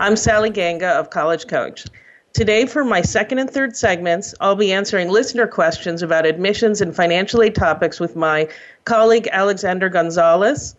[0.00, 1.84] I'm Sally Ganga of College Coach.
[2.32, 6.96] Today, for my second and third segments, I'll be answering listener questions about admissions and
[6.96, 8.48] financial aid topics with my
[8.84, 10.74] colleague Alexander Gonzalez.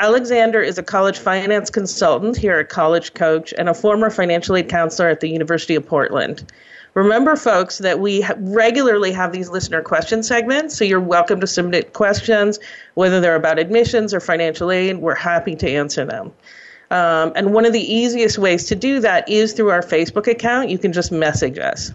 [0.00, 4.68] Alexander is a college finance consultant here at College Coach and a former financial aid
[4.68, 6.50] counselor at the University of Portland.
[6.94, 11.92] Remember, folks, that we regularly have these listener question segments, so you're welcome to submit
[11.92, 12.58] questions,
[12.94, 14.98] whether they're about admissions or financial aid.
[14.98, 16.32] We're happy to answer them.
[16.90, 20.70] Um, and one of the easiest ways to do that is through our Facebook account.
[20.70, 21.92] You can just message us.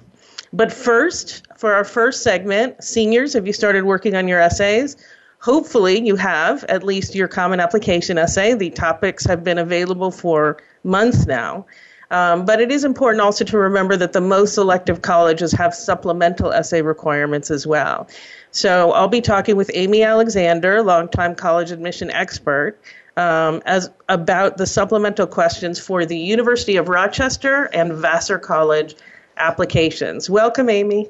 [0.54, 4.98] But first, for our first segment, seniors, have you started working on your essays?
[5.40, 8.54] Hopefully, you have at least your common application essay.
[8.54, 11.66] The topics have been available for months now.
[12.12, 16.52] Um, but it is important also to remember that the most selective colleges have supplemental
[16.52, 18.10] essay requirements as well.
[18.52, 22.78] So I'll be talking with Amy Alexander, longtime college admission expert,
[23.22, 28.96] um, as about the supplemental questions for the University of Rochester and Vassar College
[29.38, 30.30] applications.
[30.30, 31.10] Welcome, Amy.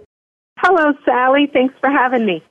[0.58, 1.50] Hello, Sally.
[1.52, 2.44] Thanks for having me.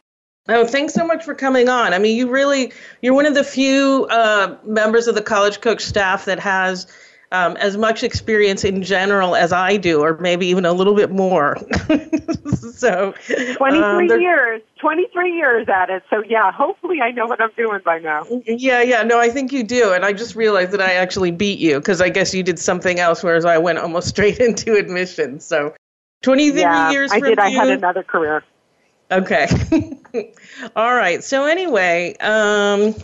[0.48, 1.92] Oh, thanks so much for coming on.
[1.92, 2.72] I mean, you really,
[3.03, 6.86] you're one of the few uh, members of the College Coach staff that has
[7.33, 11.11] um, as much experience in general as I do, or maybe even a little bit
[11.11, 11.56] more.
[12.75, 13.14] so,
[13.56, 16.03] 23 um, years, 23 years at it.
[16.11, 18.25] So, yeah, hopefully I know what I'm doing by now.
[18.47, 19.92] Yeah, yeah, no, I think you do.
[19.92, 22.98] And I just realized that I actually beat you because I guess you did something
[22.98, 25.38] else, whereas I went almost straight into admission.
[25.38, 25.75] So,
[26.22, 27.38] 23 yeah, years I did.
[27.38, 27.44] You.
[27.44, 28.43] I had another career.
[29.12, 29.49] Okay.
[30.77, 31.22] All right.
[31.22, 32.94] So, anyway, um,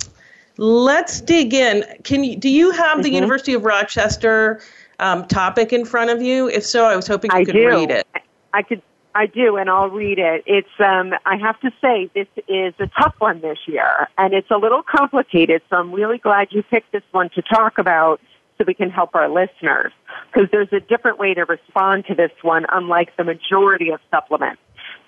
[0.58, 1.84] Let's dig in.
[2.04, 3.02] Can you do you have mm-hmm.
[3.02, 4.60] the University of Rochester
[4.98, 6.48] um, topic in front of you?
[6.48, 7.68] If so, I was hoping you I could do.
[7.68, 8.06] read it.
[8.52, 8.82] I could.
[9.14, 10.44] I do, and I'll read it.
[10.46, 10.68] It's.
[10.78, 14.56] Um, I have to say, this is a tough one this year, and it's a
[14.56, 15.62] little complicated.
[15.70, 18.20] So I'm really glad you picked this one to talk about,
[18.56, 19.92] so we can help our listeners.
[20.32, 24.60] Because there's a different way to respond to this one, unlike the majority of supplements.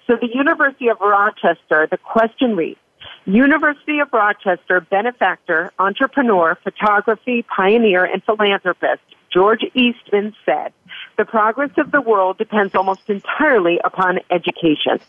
[0.06, 2.78] So the University of Rochester, the question reads
[3.24, 9.02] University of Rochester benefactor, entrepreneur, photography, pioneer, and philanthropist
[9.32, 10.72] George Eastman said,
[11.16, 15.00] the progress of the world depends almost entirely upon education.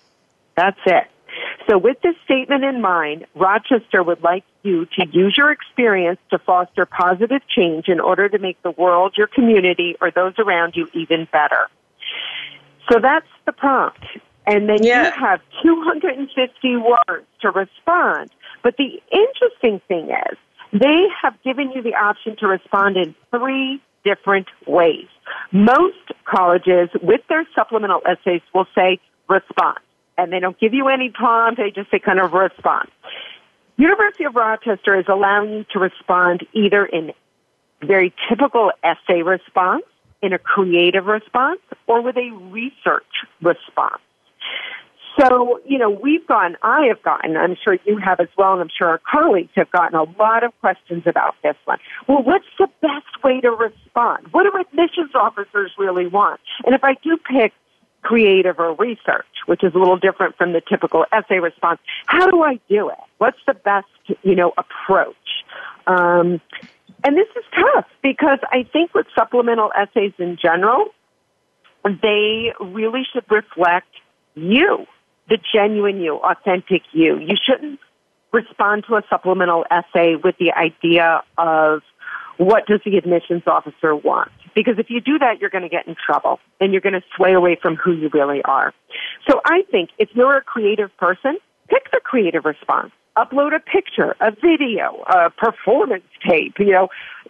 [0.56, 1.08] That's it.
[1.70, 6.40] So with this statement in mind, Rochester would like you to use your experience to
[6.40, 10.90] foster positive change in order to make the world, your community, or those around you
[10.94, 11.70] even better.
[12.92, 14.04] So that's the prompt.
[14.50, 15.06] And then yeah.
[15.06, 18.32] you have 250 words to respond.
[18.64, 20.38] But the interesting thing is,
[20.74, 25.06] they have given you the option to respond in three different ways.
[25.52, 29.80] Most colleges, with their supplemental essays, will say response.
[30.18, 32.90] And they don't give you any prompt, they just say kind of response.
[33.78, 37.14] University of Rochester is allowing you to respond either in
[37.84, 39.86] very typical essay response,
[40.24, 43.06] in a creative response, or with a research
[43.42, 44.02] response.
[45.20, 48.62] So, you know, we've gotten, I have gotten, I'm sure you have as well, and
[48.62, 51.80] I'm sure our colleagues have gotten a lot of questions about this one.
[52.08, 54.28] Well, what's the best way to respond?
[54.32, 56.40] What do admissions officers really want?
[56.66, 57.54] And if I do pick
[58.02, 62.44] creative or research, which is a little different from the typical essay response, how do
[62.44, 63.00] I do it?
[63.18, 63.88] What's the best,
[64.24, 65.16] you know, approach?
[65.86, 66.40] Um,
[67.04, 70.94] and this is tough because I think with supplemental essays in general,
[71.84, 73.89] they really should reflect
[74.42, 74.86] you
[75.30, 77.20] the genuine you, authentic you.
[77.20, 77.80] You shouldn't
[78.32, 81.82] respond to a supplemental essay with the idea of
[82.38, 84.32] what does the admissions officer want?
[84.56, 87.04] Because if you do that, you're going to get in trouble and you're going to
[87.16, 88.74] sway away from who you really are.
[89.30, 91.38] So I think if you're a creative person,
[91.70, 92.92] pick the creative response.
[93.18, 96.90] Upload a picture, a video, a performance tape, you know,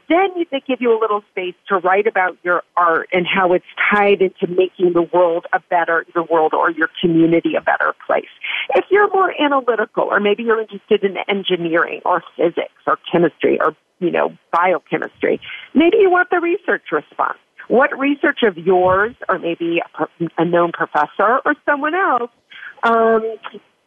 [0.09, 3.65] then they give you a little space to write about your art and how it's
[3.91, 8.29] tied into making the world a better, the world or your community a better place.
[8.75, 13.75] If you're more analytical or maybe you're interested in engineering or physics or chemistry or,
[13.99, 15.39] you know, biochemistry,
[15.75, 17.37] maybe you want the research response.
[17.67, 19.79] What research of yours or maybe
[20.39, 22.31] a, known professor or someone else
[22.83, 23.35] um,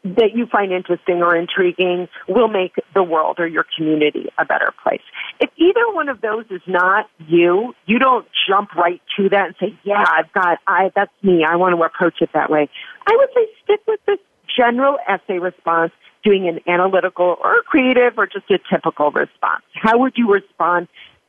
[0.04, 4.72] that you find interesting or intriguing will make the world or your community a better
[4.82, 5.02] place.
[5.40, 9.54] if either one of those is not you, you don't jump right to that and
[9.60, 11.44] say, yeah, I've got, I, that's me.
[11.44, 12.68] I want to approach it that way.
[13.06, 14.18] I would say stick with this
[14.56, 15.92] general essay response,
[16.24, 19.64] doing an analytical or creative or just a typical response.
[19.74, 20.88] How would you respond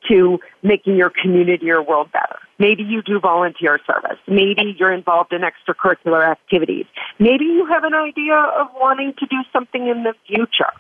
[0.10, 2.40] to making your community or world better.
[2.64, 4.20] Maybe you do volunteer service.
[4.26, 6.86] Maybe you're involved in extracurricular activities.
[7.20, 10.74] Maybe you have an idea of wanting to do something in the future.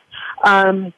[0.46, 0.94] Um,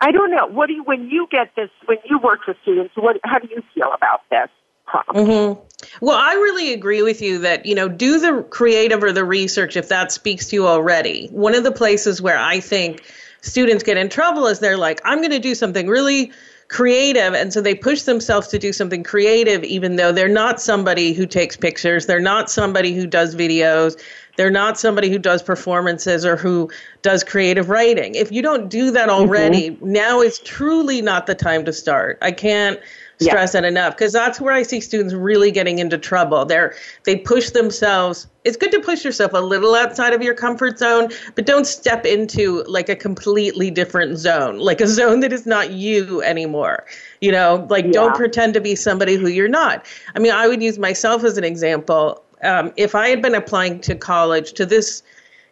[0.00, 0.46] I don't know.
[0.46, 3.48] What do you, when you get this, when you work with students, what, how do
[3.50, 4.48] you feel about this?
[4.88, 5.60] Mm-hmm.
[6.00, 9.76] Well, I really agree with you that, you know, do the creative or the research
[9.76, 11.26] if that speaks to you already.
[11.32, 13.02] One of the places where I think
[13.40, 16.30] students get in trouble is they're like, I'm going to do something really
[16.68, 21.14] creative and so they push themselves to do something creative even though they're not somebody
[21.14, 23.98] who takes pictures they're not somebody who does videos
[24.36, 26.70] they're not somebody who does performances or who
[27.00, 29.92] does creative writing if you don't do that already mm-hmm.
[29.92, 32.78] now is truly not the time to start i can't
[33.20, 33.60] stress yeah.
[33.60, 36.44] that enough because that's where I see students really getting into trouble.
[36.44, 36.74] They're
[37.04, 38.28] they push themselves.
[38.44, 42.06] It's good to push yourself a little outside of your comfort zone, but don't step
[42.06, 46.86] into like a completely different zone, like a zone that is not you anymore.
[47.20, 47.92] You know, like yeah.
[47.92, 49.84] don't pretend to be somebody who you're not.
[50.14, 52.22] I mean, I would use myself as an example.
[52.42, 55.02] Um, if I had been applying to college to this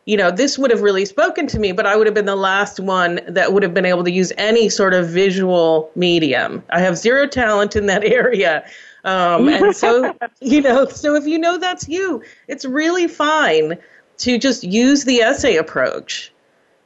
[0.07, 2.37] you know, this would have really spoken to me, but I would have been the
[2.37, 6.63] last one that would have been able to use any sort of visual medium.
[6.71, 8.65] I have zero talent in that area.
[9.05, 13.79] Um, and so, you know, so if you know that's you, it's really fine
[14.19, 16.33] to just use the essay approach.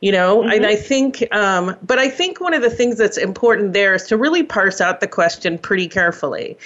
[0.01, 0.53] You know, mm-hmm.
[0.53, 4.05] and I think, um, but I think one of the things that's important there is
[4.05, 6.57] to really parse out the question pretty carefully.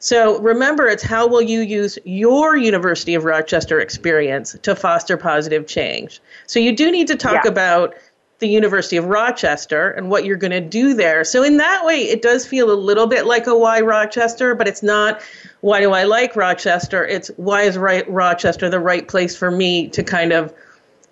[0.00, 5.66] So remember, it's how will you use your University of Rochester experience to foster positive
[5.66, 6.20] change?
[6.46, 7.50] So you do need to talk yeah.
[7.50, 7.94] about
[8.38, 11.22] the University of Rochester and what you're going to do there.
[11.24, 14.66] So in that way, it does feel a little bit like a why Rochester, but
[14.66, 15.20] it's not
[15.60, 17.06] why do I like Rochester?
[17.06, 20.54] It's why is right Rochester the right place for me to kind of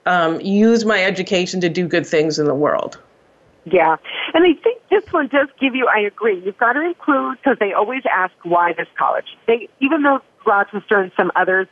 [0.07, 2.99] um, use my education to do good things in the world.
[3.71, 3.97] Yeah.
[4.35, 7.59] And I think this one does give you, I agree, you've got to include, because
[7.59, 9.27] they always ask why this college.
[9.47, 11.67] They, even though Rochester and some others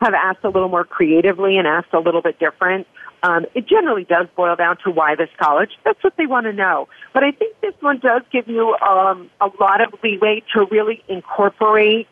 [0.00, 2.86] have asked a little more creatively and asked a little bit different,
[3.22, 5.70] um, it generally does boil down to why this college.
[5.84, 6.88] That's what they want to know.
[7.12, 11.02] But I think this one does give you um, a lot of leeway to really
[11.08, 12.08] incorporate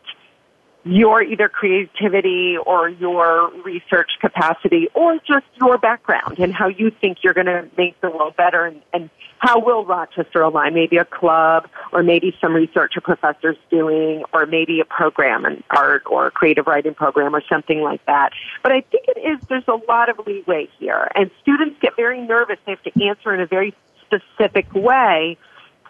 [0.87, 7.19] your either creativity or your research capacity or just your background and how you think
[7.23, 10.73] you're going to make the world better and, and how will Rochester align?
[10.73, 15.63] Maybe a club or maybe some research a professor's doing or maybe a program, an
[15.69, 18.31] art or a creative writing program or something like that.
[18.63, 22.21] But I think it is, there's a lot of leeway here and students get very
[22.21, 22.57] nervous.
[22.65, 23.75] They have to answer in a very
[24.05, 25.37] specific way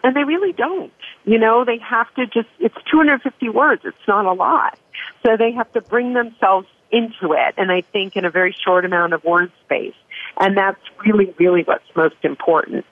[0.02, 0.92] and they really don't.
[1.24, 3.82] You know, they have to just, it's 250 words.
[3.84, 4.78] It's not a lot.
[5.24, 7.54] So they have to bring themselves into it.
[7.56, 9.94] And I think in a very short amount of word space.
[10.40, 12.84] And that's really, really what's most important.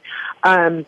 [0.42, 0.84] Um,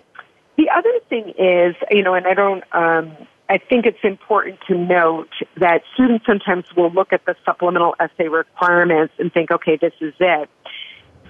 [0.57, 3.17] the other thing is, you know, and I don't, um,
[3.49, 8.29] I think it's important to note that students sometimes will look at the supplemental essay
[8.29, 10.51] requirements and think, okay, this is it.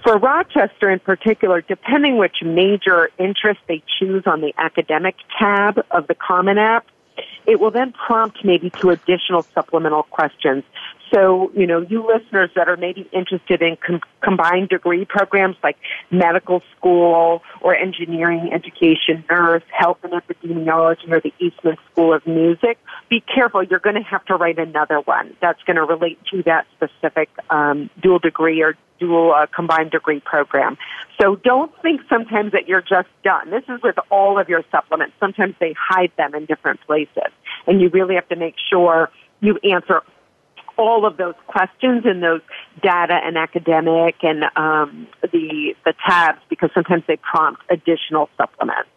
[0.03, 6.07] For Rochester in particular, depending which major interest they choose on the academic tab of
[6.07, 6.85] the Common App,
[7.49, 10.63] it will then prompt maybe to additional supplemental questions.
[11.11, 15.75] So, you know, you listeners that are maybe interested in com- combined degree programs like
[16.11, 22.77] medical school or engineering education, nurse, health and epidemiology, or the Eastman School of Music,
[23.09, 23.63] be careful.
[23.63, 27.29] You're going to have to write another one that's going to relate to that specific
[27.49, 30.77] um, dual degree or dual uh, combined degree program.
[31.19, 33.49] So don't think sometimes that you're just done.
[33.49, 35.15] This is with all of your supplements.
[35.19, 37.31] Sometimes they hide them in different places,
[37.67, 39.09] and you really have to make sure
[39.41, 40.01] you answer
[40.77, 42.41] all of those questions in those
[42.81, 48.89] data and academic and um, the the tabs because sometimes they prompt additional supplements.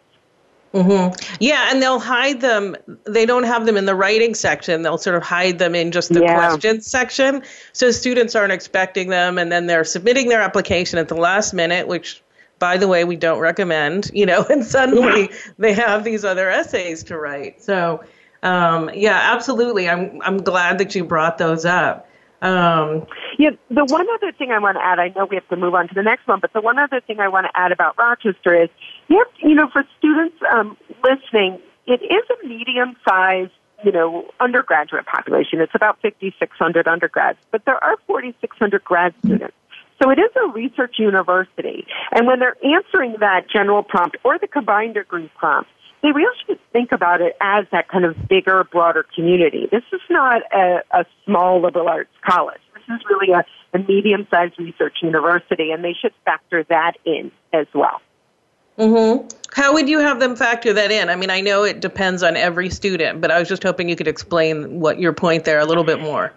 [0.72, 1.36] Mm-hmm.
[1.40, 2.76] Yeah, and they'll hide them.
[3.04, 4.82] They don't have them in the writing section.
[4.82, 6.34] They'll sort of hide them in just the yeah.
[6.34, 7.42] questions section.
[7.72, 11.88] So students aren't expecting them, and then they're submitting their application at the last minute,
[11.88, 12.22] which,
[12.58, 14.10] by the way, we don't recommend.
[14.14, 17.62] You know, and suddenly they have these other essays to write.
[17.62, 18.02] So,
[18.42, 19.90] um, yeah, absolutely.
[19.90, 22.08] I'm I'm glad that you brought those up.
[22.42, 23.06] Um,
[23.38, 25.76] yeah, the one other thing I want to add, I know we have to move
[25.76, 27.96] on to the next one, but the one other thing I want to add about
[27.96, 28.68] Rochester is,
[29.12, 33.52] you, you know, for students um, listening, it is a medium-sized,
[33.84, 35.60] you know, undergraduate population.
[35.60, 39.54] It's about 5,600 undergrads, but there are 4,600 grad students.
[40.02, 41.86] So it is a research university.
[42.10, 45.70] And when they're answering that general prompt or the combined degree prompt,
[46.02, 49.68] they really should think about it as that kind of bigger, broader community.
[49.70, 52.60] This is not a, a small liberal arts college.
[52.74, 53.44] This is really a,
[53.76, 58.00] a medium-sized research university, and they should factor that in as well.
[58.82, 59.28] Mm-hmm.
[59.54, 61.08] How would you have them factor that in?
[61.08, 63.94] I mean, I know it depends on every student, but I was just hoping you
[63.94, 66.32] could explain what your point there a little bit more.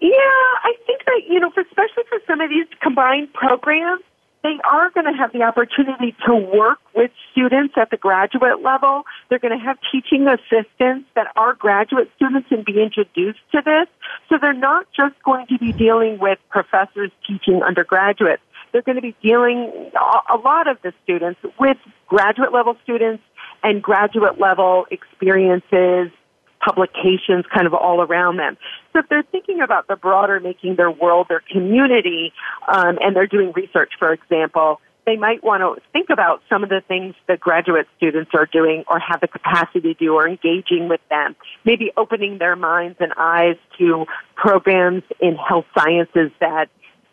[0.00, 4.02] Yeah, I think that, you know, for, especially for some of these combined programs,
[4.42, 9.04] they are going to have the opportunity to work with students at the graduate level.
[9.28, 13.86] They're going to have teaching assistants that are graduate students and be introduced to this.
[14.28, 18.42] So they're not just going to be dealing with professors teaching undergraduates.
[18.72, 23.22] They're going to be dealing, a lot of the students, with graduate level students
[23.62, 26.10] and graduate level experiences,
[26.60, 28.56] publications kind of all around them.
[28.92, 32.32] So if they're thinking about the broader making their world, their community,
[32.68, 36.68] um, and they're doing research, for example, they might want to think about some of
[36.68, 40.88] the things that graduate students are doing or have the capacity to do or engaging
[40.88, 41.36] with them.
[41.64, 46.68] Maybe opening their minds and eyes to programs in health sciences that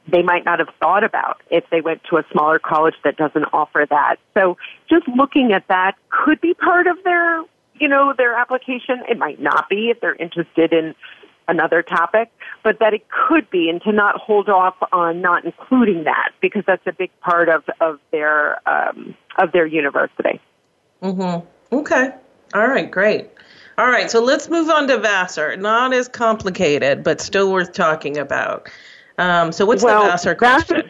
[0.08, 3.46] they might not have thought about if they went to a smaller college that doesn't
[3.54, 4.18] offer that.
[4.34, 4.58] So
[4.90, 7.44] just looking at that could be part of their
[7.80, 9.04] you know, their application.
[9.10, 10.96] It might not be if they're interested in
[11.48, 12.32] another topic,
[12.64, 16.64] but that it could be and to not hold off on not including that because
[16.66, 20.40] that's a big part of, of their, um, of their university.
[21.02, 21.46] Mm-hmm.
[21.76, 22.12] Okay.
[22.54, 22.90] All right.
[22.90, 23.30] Great.
[23.78, 24.10] All right.
[24.10, 25.58] So let's move on to Vassar.
[25.58, 28.70] Not as complicated, but still worth talking about.
[29.18, 30.90] Um, so what's well, the Vassar question?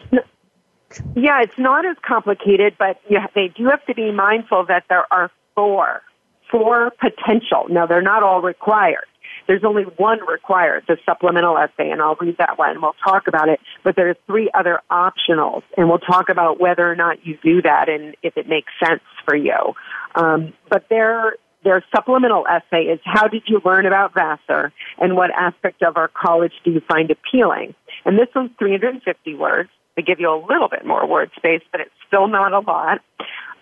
[1.16, 5.12] Yeah, it's not as complicated, but yeah, they do have to be mindful that there
[5.12, 6.02] are four
[6.50, 7.66] four potential.
[7.68, 9.06] Now, they're not all required.
[9.46, 12.80] There's only one required, the supplemental essay, and I'll read that one.
[12.80, 13.60] We'll talk about it.
[13.82, 17.60] But there are three other optionals, and we'll talk about whether or not you do
[17.62, 19.74] that and if it makes sense for you.
[20.14, 25.30] Um, but their their supplemental essay is how did you learn about Vassar and what
[25.30, 27.74] aspect of our college do you find appealing?
[28.04, 29.70] And this one's 350 words.
[29.96, 33.00] They give you a little bit more word space, but it's still not a lot.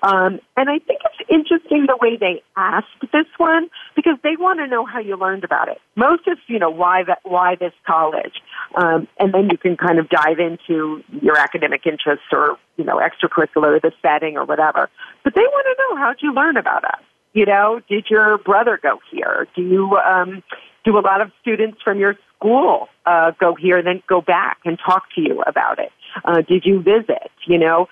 [0.03, 4.59] Um, and I think it's interesting the way they asked this one because they want
[4.59, 5.81] to know how you learned about it.
[5.95, 8.35] Most is, you know, why that, why this college,
[8.75, 12.99] um, and then you can kind of dive into your academic interests or you know
[12.99, 14.91] extracurricular, the setting or whatever.
[15.23, 17.03] But they want to know how'd you learn about us.
[17.33, 19.49] You know, did your brother go here?
[19.57, 20.43] Do you um,
[20.85, 24.59] do a lot of students from your school uh, go here and then go back
[24.65, 25.93] and talk to you about it?
[26.25, 27.31] Uh, did you visit?
[27.47, 27.89] You know,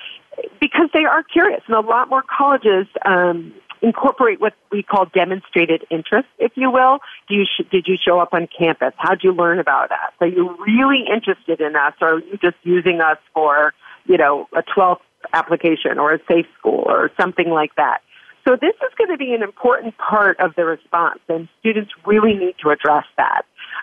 [0.61, 5.87] because they are curious, and a lot more colleges um, incorporate what we call demonstrated
[5.91, 6.99] interest, if you will.
[7.29, 8.93] Do you sh- did you show up on campus?
[8.99, 10.13] How did you learn about us?
[10.21, 13.73] Are you really interested in us, or are you just using us for
[14.05, 15.01] you know a 12th
[15.33, 18.03] application or a safe school or something like that?
[18.47, 22.35] So this is going to be an important part of the response, and students really
[22.35, 23.43] need to address that.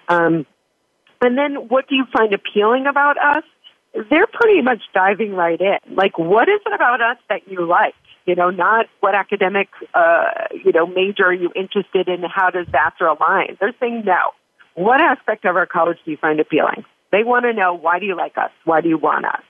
[0.10, 0.46] Um,
[1.22, 3.44] and then, what do you find appealing about us?
[4.10, 5.96] they're pretty much diving right in.
[5.96, 7.96] Like, what is it about us that you like?
[8.26, 10.26] You know, not what academic, uh,
[10.64, 12.24] you know, major are you interested in?
[12.24, 13.58] How does that align?
[13.60, 14.32] They're saying no.
[14.76, 16.84] What aspect of our college do you find appealing?
[17.12, 18.52] They want to know why do you like us?
[18.66, 19.42] Why do you want us?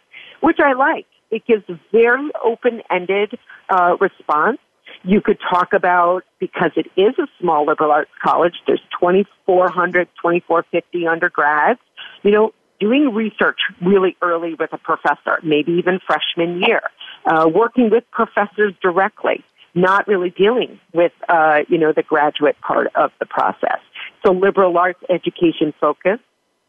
[0.41, 1.07] Which I like.
[1.31, 3.37] It gives a very open-ended
[3.69, 4.59] uh, response.
[5.03, 8.56] You could talk about because it is a small liberal arts college.
[8.65, 11.79] There's 2,400, 2,450 undergrads.
[12.24, 16.82] You know, doing research really early with a professor, maybe even freshman year,
[17.25, 22.88] uh, working with professors directly, not really dealing with, uh, you know, the graduate part
[22.96, 23.79] of the process.
[24.25, 26.20] So liberal arts education focus,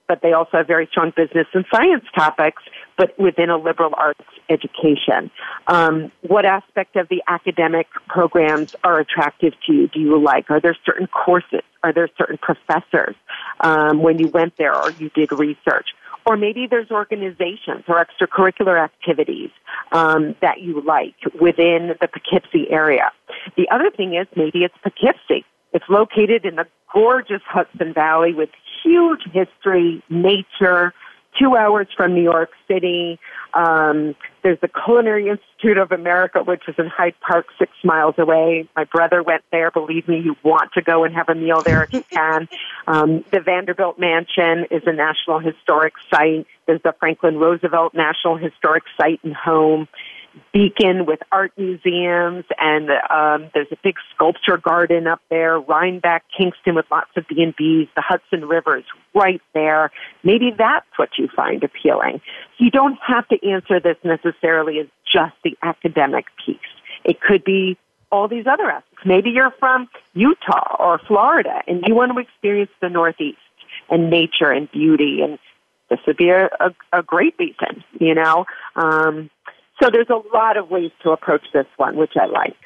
[0.09, 2.63] but they also have very strong business and science topics,
[2.97, 5.31] but within a liberal arts education.
[5.67, 9.89] Um, what aspect of the academic programs are attractive to you?
[9.89, 10.51] Do you like?
[10.51, 11.61] Are there certain courses?
[11.83, 13.15] Are there certain professors
[13.61, 15.89] um, when you went there or you did research?
[16.27, 19.51] Or maybe there's organizations or extracurricular activities
[19.93, 23.13] um, that you like within the Poughkeepsie area.
[23.57, 25.45] The other thing is maybe it's Poughkeepsie.
[25.73, 28.51] It's located in the gorgeous Hudson Valley with
[28.83, 30.93] huge history, nature,
[31.39, 33.19] two hours from New York City.
[33.55, 38.69] Um, there's the Culinary Institute of America, which is in Hyde Park, six miles away.
[38.77, 39.71] My brother went there.
[39.71, 42.49] Believe me, you want to go and have a meal there if you can.
[42.87, 46.47] Um, the Vanderbilt Mansion is a National Historic Site.
[46.67, 49.89] There's the Franklin Roosevelt National Historic Site and Home.
[50.53, 55.59] Beacon with art museums, and um, there's a big sculpture garden up there.
[55.59, 57.89] Rhinebeck, Kingston with lots of B and B's.
[57.95, 59.91] The Hudson River is right there.
[60.23, 62.21] Maybe that's what you find appealing.
[62.59, 66.57] You don't have to answer this necessarily as just the academic piece.
[67.05, 67.79] It could be
[68.11, 69.05] all these other aspects.
[69.05, 73.39] Maybe you're from Utah or Florida and you want to experience the Northeast
[73.91, 75.39] and nature and beauty and
[75.91, 78.45] this would be a, a, a great reason, you know.
[78.77, 79.31] Um,
[79.81, 82.57] so there's a lot of ways to approach this one, which I like.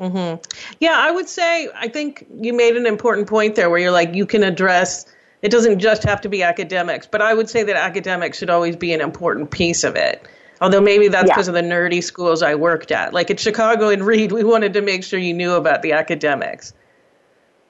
[0.00, 0.42] Mm-hmm.
[0.80, 4.14] Yeah, I would say I think you made an important point there, where you're like
[4.14, 5.06] you can address.
[5.42, 8.76] It doesn't just have to be academics, but I would say that academics should always
[8.76, 10.26] be an important piece of it.
[10.60, 11.54] Although maybe that's because yeah.
[11.56, 13.14] of the nerdy schools I worked at.
[13.14, 16.72] Like at Chicago and Reed, we wanted to make sure you knew about the academics.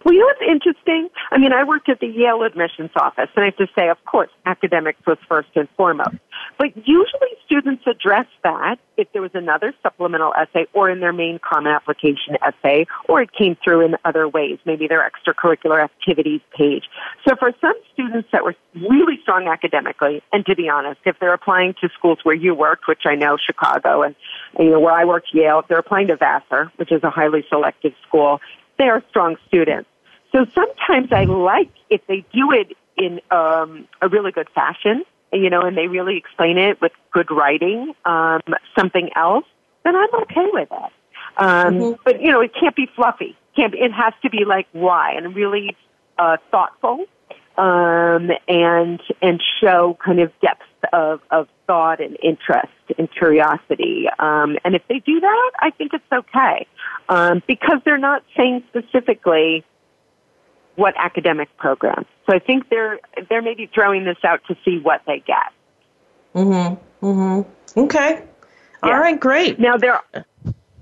[0.04, 1.08] Well, you know what's interesting?
[1.32, 4.02] I mean, I worked at the Yale admissions office, and I have to say, of
[4.04, 6.16] course, academics was first and foremost.
[6.56, 11.40] But usually students address that if there was another supplemental essay or in their main
[11.40, 16.84] common application essay, or it came through in other ways, maybe their extracurricular activities page.
[17.26, 21.34] So for some students that were really strong academically, and to be honest, if they're
[21.34, 24.14] applying to schools where you worked, which I know Chicago and,
[24.58, 27.44] you know, where I worked Yale, if they're applying to Vassar, which is a highly
[27.48, 28.40] selective school,
[28.78, 29.88] they are strong students.
[30.32, 35.50] So sometimes I like if they do it in um, a really good fashion, you
[35.50, 38.42] know, and they really explain it with good writing, um,
[38.76, 39.44] something else,
[39.84, 40.92] then I'm okay with it.
[41.38, 42.02] Um, mm-hmm.
[42.04, 43.36] But you know, it can't be fluffy.
[43.56, 45.76] Can't be, it has to be like why and really
[46.18, 47.06] uh, thoughtful
[47.58, 50.62] um, and and show kind of depth
[50.92, 54.06] of, of thought and interest and curiosity.
[54.18, 56.66] Um, and if they do that, I think it's okay
[57.08, 59.64] um, because they're not saying specifically
[60.76, 62.06] what academic program.
[62.26, 65.52] So I think they're they're maybe throwing this out to see what they get.
[66.36, 66.78] Mhm.
[67.02, 67.46] Mhm.
[67.76, 68.22] Okay.
[68.84, 68.92] Yeah.
[68.92, 69.18] All right.
[69.18, 69.58] Great.
[69.58, 70.00] Now there,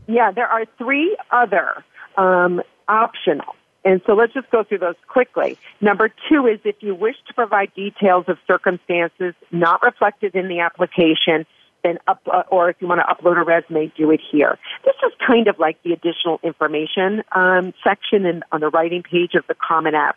[0.07, 1.83] yeah, there are three other
[2.19, 3.57] um, optional
[3.87, 5.57] and so let's just go through those quickly.
[5.81, 10.59] Number two is if you wish to provide details of circumstances not reflected in the
[10.59, 11.47] application,
[11.85, 14.59] then up, uh, or if you want to upload a resume, do it here.
[14.85, 19.35] This is kind of like the additional information um, section in, on the writing page
[19.35, 20.17] of the Common App.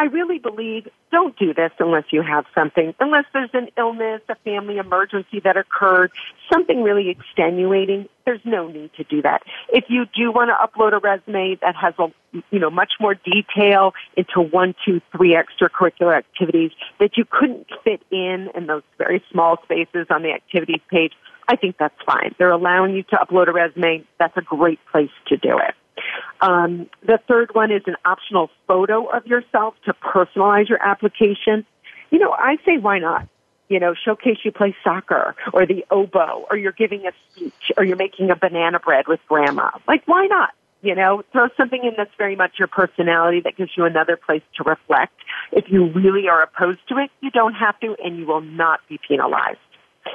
[0.00, 4.36] I really believe don't do this unless you have something, unless there's an illness, a
[4.36, 6.12] family emergency that occurred,
[6.52, 8.08] something really extenuating.
[8.24, 9.42] There's no need to do that.
[9.72, 12.12] If you do want to upload a resume that has a,
[12.52, 18.00] you know, much more detail into one, two, three extracurricular activities that you couldn't fit
[18.12, 21.14] in in those very small spaces on the activities page,
[21.48, 22.36] I think that's fine.
[22.38, 24.04] They're allowing you to upload a resume.
[24.20, 25.74] That's a great place to do it.
[26.40, 31.66] Um, the third one is an optional photo of yourself to personalize your application.
[32.10, 33.28] You know, I say why not?
[33.68, 37.84] You know, showcase you play soccer or the oboe or you're giving a speech or
[37.84, 39.70] you're making a banana bread with grandma.
[39.86, 40.50] Like, why not?
[40.80, 44.42] You know, throw something in that's very much your personality that gives you another place
[44.56, 45.12] to reflect.
[45.52, 48.80] If you really are opposed to it, you don't have to and you will not
[48.88, 49.58] be penalized.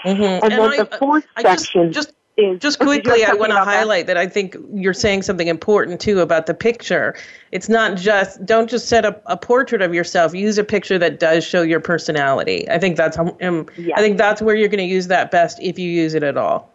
[0.05, 0.23] Mm-hmm.
[0.23, 1.91] And, and, then I, the fourth I section.
[1.91, 2.17] Just, just
[2.57, 4.15] just quickly i want to highlight that?
[4.15, 4.17] that?
[4.17, 7.15] i think you're saying something important too about the picture.
[7.51, 10.33] It's not just don't just set up a portrait of yourself.
[10.33, 12.67] Use a picture that does show your personality.
[12.69, 13.35] I think that's um,
[13.77, 13.93] yes.
[13.95, 16.37] i think that's where you're going to use that best if you use it at
[16.37, 16.71] all.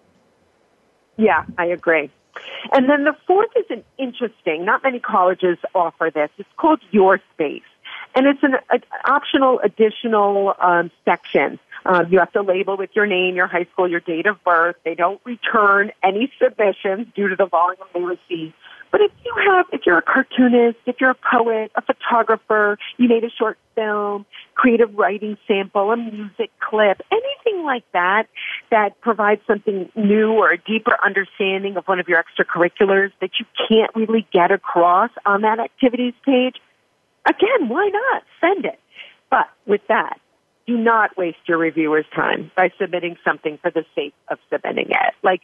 [1.16, 2.10] Yeah i agree.
[2.72, 6.30] And then the fourth is an interesting not many colleges offer this.
[6.38, 7.62] It's called your space.
[8.14, 11.58] And it's an, an optional additional um, section
[11.88, 14.77] um, you have to label with your name, your high school, your date of birth.
[14.85, 18.53] They don't return any submissions due to the volume they receive.
[18.90, 23.09] But if you have, if you're a cartoonist, if you're a poet, a photographer, you
[23.09, 28.24] made a short film, creative writing sample, a music clip, anything like that
[28.70, 33.46] that provides something new or a deeper understanding of one of your extracurriculars that you
[33.68, 36.57] can't really get across on that activities page,
[37.27, 38.22] again, why not?
[38.40, 38.79] Send it.
[39.31, 40.18] But with that,
[40.68, 45.14] do not waste your reviewer's time by submitting something for the sake of submitting it.
[45.22, 45.40] Like,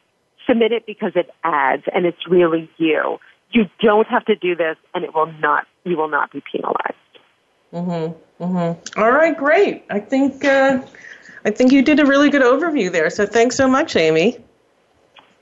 [0.46, 3.18] submit it because it adds and it's really you.
[3.50, 6.92] You don't have to do this and it will not, you will not be penalized.
[7.72, 8.44] Mm-hmm.
[8.44, 9.00] Mm-hmm.
[9.00, 9.84] All right, great.
[9.88, 10.82] I think, uh,
[11.46, 13.08] I think you did a really good overview there.
[13.08, 14.36] So thanks so much, Amy.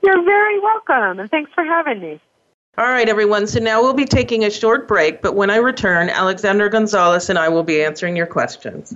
[0.01, 2.21] You're very welcome and thanks for having me.
[2.77, 3.47] All right, everyone.
[3.47, 7.37] So now we'll be taking a short break, but when I return, Alexander Gonzalez and
[7.37, 8.95] I will be answering your questions.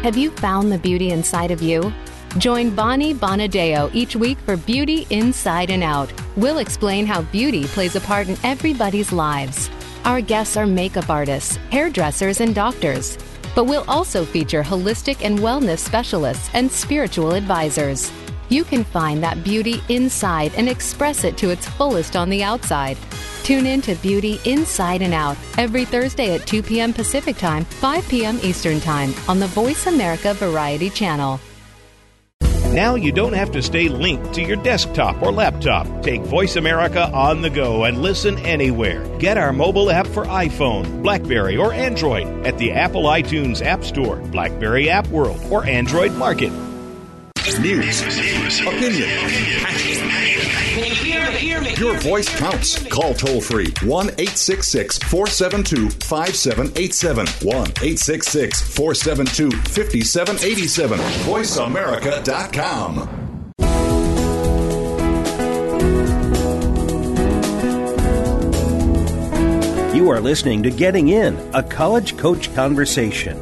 [0.03, 1.91] Have you found the beauty inside of you?
[2.37, 6.13] Join Bonnie Bonadeo each week for Beauty Inside and Out.
[6.37, 9.71] We'll explain how beauty plays a part in everybody's lives.
[10.05, 13.17] Our guests are makeup artists, hairdressers, and doctors.
[13.55, 18.13] But we'll also feature holistic and wellness specialists and spiritual advisors.
[18.49, 22.97] You can find that beauty inside and express it to its fullest on the outside.
[23.43, 26.93] Tune in to Beauty Inside and Out every Thursday at 2 p.m.
[26.93, 28.39] Pacific Time, 5 p.m.
[28.43, 31.41] Eastern Time on the Voice America Variety Channel.
[32.73, 36.03] Now you don't have to stay linked to your desktop or laptop.
[36.03, 39.05] Take Voice America on the go and listen anywhere.
[39.19, 44.17] Get our mobile app for iPhone, Blackberry, or Android at the Apple iTunes App Store,
[44.17, 46.53] Blackberry App World, or Android Market.
[47.57, 48.03] News,
[48.61, 49.09] opinion.
[51.79, 52.87] Your voice counts.
[52.89, 57.27] Call toll free 1 866 472 5787.
[57.27, 60.99] 1 866 472 5787.
[60.99, 63.09] VoiceAmerica.com.
[69.97, 73.41] You are listening to Getting In, a college coach conversation.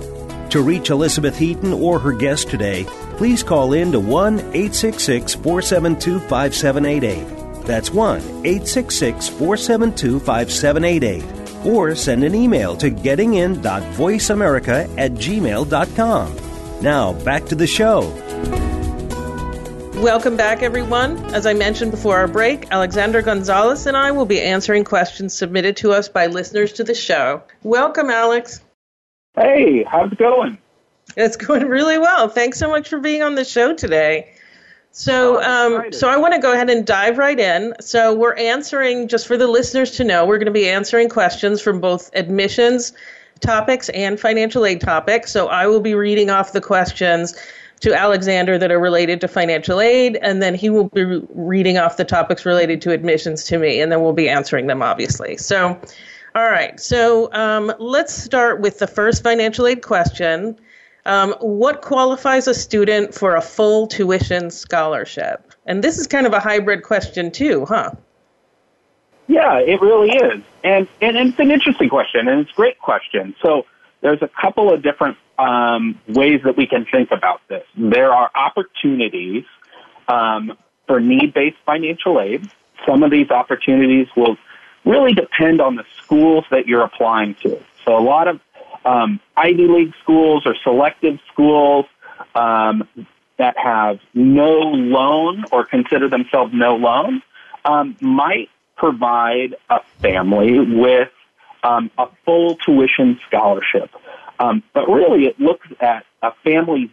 [0.50, 6.20] To reach Elizabeth Heaton or her guest today, please call in to 1 866 472
[6.20, 7.64] 5788.
[7.66, 11.66] That's 1 866 472 5788.
[11.66, 16.36] Or send an email to gettingin.voiceamerica at gmail.com.
[16.80, 18.00] Now, back to the show.
[19.96, 21.16] Welcome back, everyone.
[21.34, 25.78] As I mentioned before our break, Alexander Gonzalez and I will be answering questions submitted
[25.78, 27.42] to us by listeners to the show.
[27.62, 28.60] Welcome, Alex.
[29.34, 30.58] Hey, how's it going?
[31.16, 32.28] It's going really well.
[32.28, 34.32] Thanks so much for being on the show today.
[34.92, 37.74] So, Oh, um, so I want to go ahead and dive right in.
[37.80, 40.24] So, we're answering just for the listeners to know.
[40.24, 42.94] We're going to be answering questions from both admissions
[43.40, 45.30] topics and financial aid topics.
[45.30, 47.34] So, I will be reading off the questions
[47.80, 51.98] to Alexander that are related to financial aid, and then he will be reading off
[51.98, 55.36] the topics related to admissions to me, and then we'll be answering them, obviously.
[55.36, 55.78] So,
[56.34, 56.80] all right.
[56.80, 60.58] So, um, let's start with the first financial aid question.
[61.06, 65.52] Um, what qualifies a student for a full tuition scholarship?
[65.64, 67.92] And this is kind of a hybrid question, too, huh?
[69.28, 70.42] Yeah, it really is.
[70.64, 73.36] And, and it's an interesting question, and it's a great question.
[73.40, 73.66] So
[74.00, 77.64] there's a couple of different um, ways that we can think about this.
[77.76, 79.44] There are opportunities
[80.08, 82.50] um, for need-based financial aid.
[82.84, 84.36] Some of these opportunities will
[84.84, 87.62] really depend on the schools that you're applying to.
[87.84, 88.40] So a lot of
[88.86, 91.86] um, Ivy League schools or selective schools
[92.34, 92.88] um,
[93.36, 97.22] that have no loan or consider themselves no loan
[97.64, 101.10] um, might provide a family with
[101.64, 103.90] um, a full tuition scholarship.
[104.38, 106.90] Um, but really, it looks at a family's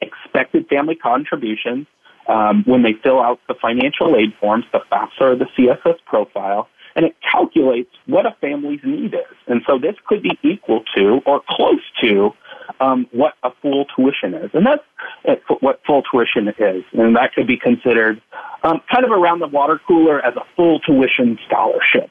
[0.00, 1.86] expected family contributions
[2.28, 6.68] um, when they fill out the financial aid forms, the FAFSA or the CSS profile,
[6.96, 9.36] and it calculates what a family's need is.
[9.46, 12.32] And so this could be equal to or close to
[12.80, 14.50] um, what a full tuition is.
[14.54, 14.82] And that's
[15.26, 16.84] uh, what full tuition is.
[16.92, 18.20] And that could be considered
[18.62, 22.10] um, kind of around the water cooler as a full tuition scholarship.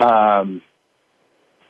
[0.00, 0.62] Um,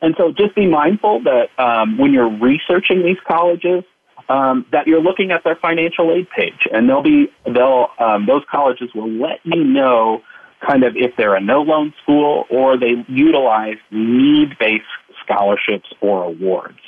[0.02, 3.84] and so just be mindful that um, when you're researching these colleges,
[4.28, 8.42] um, that you're looking at their financial aid page, and they'll be they'll um, those
[8.50, 10.22] colleges will let you know
[10.66, 14.84] kind of if they're a no loan school or they utilize need based
[15.22, 16.78] scholarships or awards.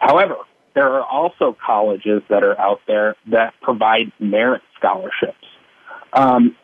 [0.00, 0.36] However,
[0.74, 5.44] there are also colleges that are out there that provide merit scholarships,
[6.12, 6.56] um,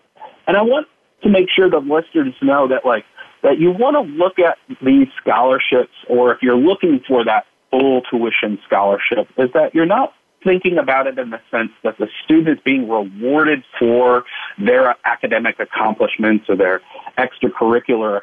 [0.46, 0.86] and I want
[1.22, 3.04] to make sure the listeners know that like
[3.42, 8.02] that you want to look at these scholarships, or if you're looking for that full
[8.02, 10.12] tuition scholarship, is that you're not
[10.44, 14.24] thinking about it in the sense that the student is being rewarded for
[14.58, 16.80] their academic accomplishments or their
[17.18, 18.20] extracurricular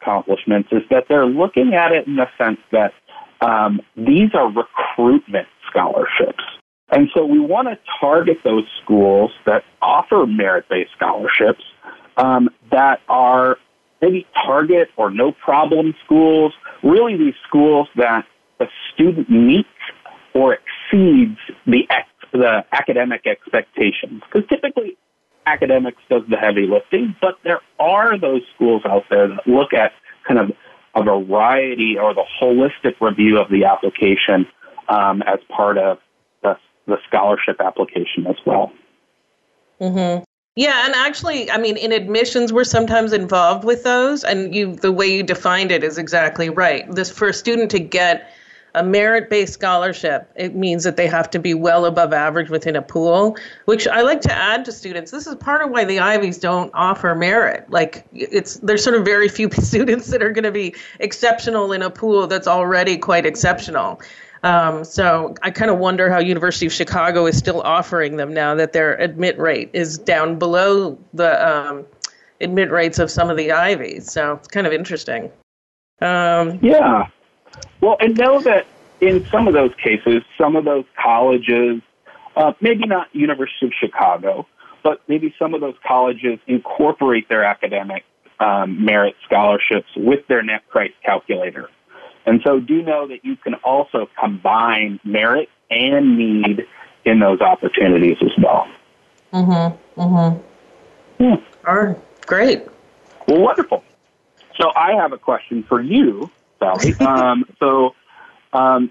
[0.00, 2.92] accomplishments, is that they're looking at it in the sense that
[3.40, 6.42] um, these are recruitment scholarships.
[6.90, 11.62] And so we want to target those schools that offer merit-based scholarships
[12.16, 13.58] um, that are
[14.00, 18.24] maybe target or no problem schools, really these schools that
[18.58, 19.68] the student meets
[20.34, 24.22] or exceeds the, ex- the academic expectations.
[24.30, 24.96] Because typically
[25.46, 29.92] academics does the heavy lifting, but there are those schools out there that look at
[30.26, 30.50] kind of
[30.94, 34.46] a variety or the holistic review of the application
[34.88, 35.98] um, as part of
[36.42, 38.72] the, the scholarship application as well.
[39.80, 40.24] Mm-hmm.
[40.56, 44.90] Yeah, and actually, I mean, in admissions, we're sometimes involved with those, and you, the
[44.90, 46.90] way you defined it is exactly right.
[46.92, 48.32] This for a student to get
[48.74, 52.76] a merit based scholarship, it means that they have to be well above average within
[52.76, 55.10] a pool, which I like to add to students.
[55.10, 57.70] This is part of why the Ivies don't offer merit.
[57.70, 61.82] Like, it's there's sort of very few students that are going to be exceptional in
[61.82, 64.00] a pool that's already quite exceptional.
[64.42, 68.54] Um, so I kind of wonder how University of Chicago is still offering them now
[68.54, 71.86] that their admit rate is down below the um,
[72.40, 74.10] admit rates of some of the Ivies.
[74.12, 75.30] So it's kind of interesting.
[76.00, 77.08] Um, yeah.
[77.80, 78.66] Well, and know that
[79.00, 81.80] in some of those cases, some of those colleges,
[82.36, 84.46] uh, maybe not University of Chicago,
[84.82, 88.04] but maybe some of those colleges incorporate their academic
[88.40, 91.68] um, merit scholarships with their net price calculator.
[92.26, 96.66] And so do know that you can also combine merit and need
[97.04, 98.66] in those opportunities as well.
[99.32, 100.00] Mm-hmm.
[100.00, 101.24] Mm-hmm.
[101.24, 101.36] Yeah.
[101.66, 102.26] All right.
[102.26, 102.66] Great.
[103.26, 103.82] Well, wonderful.
[104.60, 106.94] So I have a question for you Sally.
[107.00, 107.94] um, so,
[108.52, 108.90] um,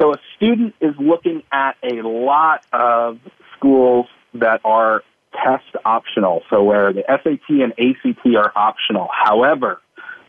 [0.00, 3.18] so a student is looking at a lot of
[3.56, 6.42] schools that are test optional.
[6.50, 9.08] So where the SAT and ACT are optional.
[9.12, 9.80] However,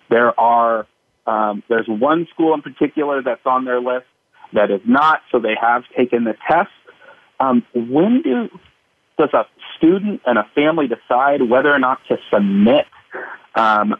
[0.09, 0.85] there are
[1.27, 4.05] um, there's one school in particular that's on their list
[4.53, 5.21] that is not.
[5.31, 6.69] So they have taken the test.
[7.39, 8.49] Um, when do
[9.17, 9.45] does a
[9.77, 12.85] student and a family decide whether or not to submit
[13.55, 13.95] um,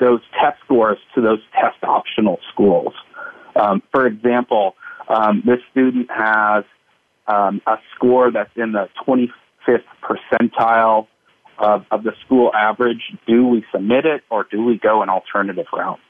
[0.00, 2.94] those test scores to those test optional schools.
[3.56, 4.74] Um, for example,
[5.08, 6.64] um, this student has
[7.26, 11.06] um, a score that's in the 25th percentile
[11.58, 13.12] of, of, the school average.
[13.26, 16.00] Do we submit it or do we go an alternative route?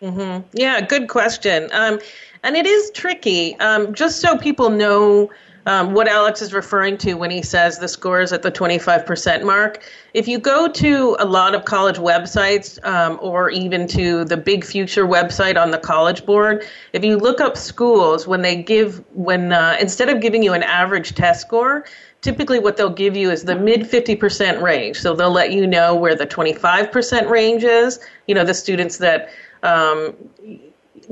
[0.00, 0.46] Mm-hmm.
[0.52, 1.68] Yeah, good question.
[1.72, 1.98] Um,
[2.42, 3.56] and it is tricky.
[3.58, 5.30] Um, just so people know
[5.66, 9.44] um, what Alex is referring to when he says the score is at the 25%
[9.44, 9.82] mark.
[10.12, 14.64] If you go to a lot of college websites um, or even to the Big
[14.64, 19.52] Future website on the College Board, if you look up schools, when they give, when
[19.52, 21.84] uh, instead of giving you an average test score,
[22.22, 24.98] typically what they'll give you is the mid 50% range.
[25.00, 29.30] So they'll let you know where the 25% range is, you know, the students that
[29.62, 30.14] um,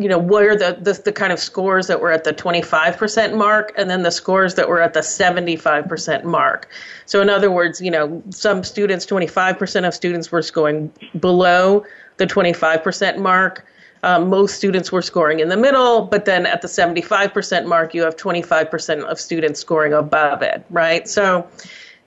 [0.01, 3.37] you know, what are the, the, the kind of scores that were at the 25%
[3.37, 6.69] mark and then the scores that were at the 75% mark.
[7.05, 11.85] So in other words, you know, some students, 25% of students were scoring below
[12.17, 13.67] the 25% mark.
[14.03, 18.03] Um, most students were scoring in the middle, but then at the 75% mark, you
[18.03, 21.07] have 25% of students scoring above it, right?
[21.07, 21.47] So,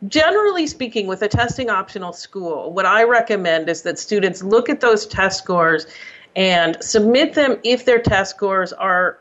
[0.08, 4.80] generally speaking, with a testing optional school, what I recommend is that students look at
[4.80, 5.86] those test scores
[6.36, 9.20] and submit them if their test scores are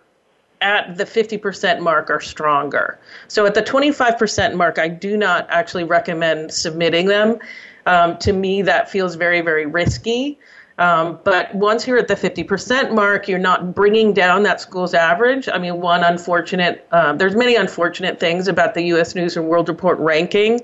[0.60, 2.98] at the 50% mark or stronger.
[3.28, 7.38] So at the 25% mark, I do not actually recommend submitting them.
[7.84, 10.38] Um, to me, that feels very, very risky.
[10.78, 15.48] Um, but once you're at the 50% mark, you're not bringing down that school's average.
[15.48, 19.14] I mean, one unfortunate, um, there's many unfortunate things about the U.S.
[19.14, 20.60] News and World Report ranking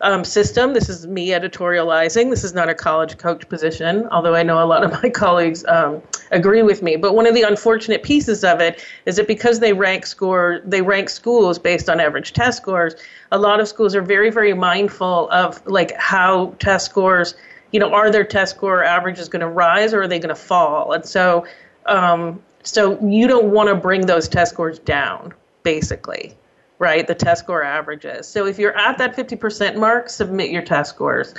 [0.00, 0.72] um, system.
[0.72, 2.30] This is me editorializing.
[2.30, 5.64] This is not a college coach position, although I know a lot of my colleagues
[5.66, 6.96] um, agree with me.
[6.96, 10.82] But one of the unfortunate pieces of it is that because they rank score, they
[10.82, 12.94] rank schools based on average test scores.
[13.32, 17.34] A lot of schools are very, very mindful of like how test scores.
[17.72, 20.40] You know, are their test score averages going to rise or are they going to
[20.40, 20.92] fall?
[20.92, 21.46] And so,
[21.86, 25.32] um, so you don't want to bring those test scores down,
[25.62, 26.36] basically
[26.80, 27.06] right?
[27.06, 28.26] The test score averages.
[28.26, 31.34] So if you're at that 50% mark, submit your test scores.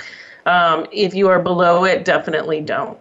[0.46, 2.98] Um, if you are below it, definitely don't.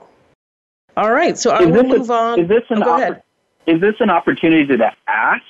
[0.97, 2.39] All right, so I will move a, on.
[2.41, 3.21] Is this an oh, oppor-
[3.65, 5.43] is this an opportunity to ask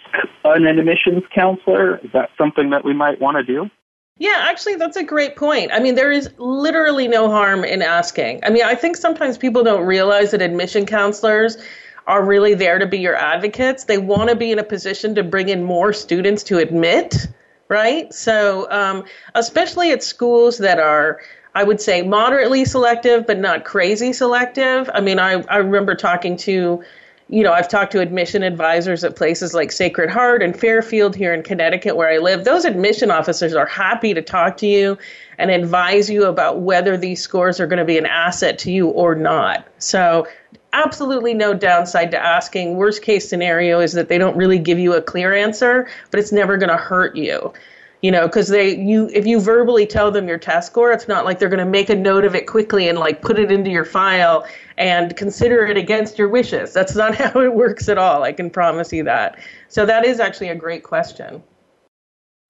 [0.43, 1.97] an admissions counselor?
[1.97, 3.69] Is that something that we might want to do?
[4.17, 5.71] Yeah, actually, that's a great point.
[5.73, 8.41] I mean, there is literally no harm in asking.
[8.43, 11.58] I mean, I think sometimes people don't realize that admission counselors
[12.07, 13.85] are really there to be your advocates.
[13.85, 17.27] They want to be in a position to bring in more students to admit,
[17.67, 18.13] right?
[18.13, 21.21] So, um, especially at schools that are,
[21.55, 24.89] I would say, moderately selective, but not crazy selective.
[24.93, 26.83] I mean, I, I remember talking to
[27.31, 31.33] you know, I've talked to admission advisors at places like Sacred Heart and Fairfield here
[31.33, 32.43] in Connecticut, where I live.
[32.43, 34.97] Those admission officers are happy to talk to you
[35.37, 38.89] and advise you about whether these scores are going to be an asset to you
[38.89, 39.65] or not.
[39.77, 40.27] So,
[40.73, 42.75] absolutely no downside to asking.
[42.75, 46.31] Worst case scenario is that they don't really give you a clear answer, but it's
[46.31, 47.53] never going to hurt you.
[48.01, 51.23] You know because they you if you verbally tell them your test score it's not
[51.23, 53.69] like they're going to make a note of it quickly and like put it into
[53.69, 54.43] your file
[54.79, 56.73] and consider it against your wishes.
[56.73, 59.38] That's not how it works at all i can promise you that.
[59.67, 61.43] So that is actually a great question.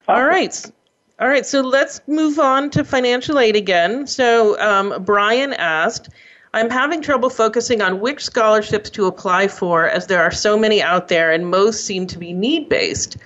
[0.08, 0.72] All right.
[1.20, 4.06] All right so let's move on to financial aid again.
[4.06, 6.08] So um, brian asked
[6.54, 10.82] I'm having trouble focusing on which scholarships to apply for as there are so many
[10.82, 13.16] out there and most seem to be need based.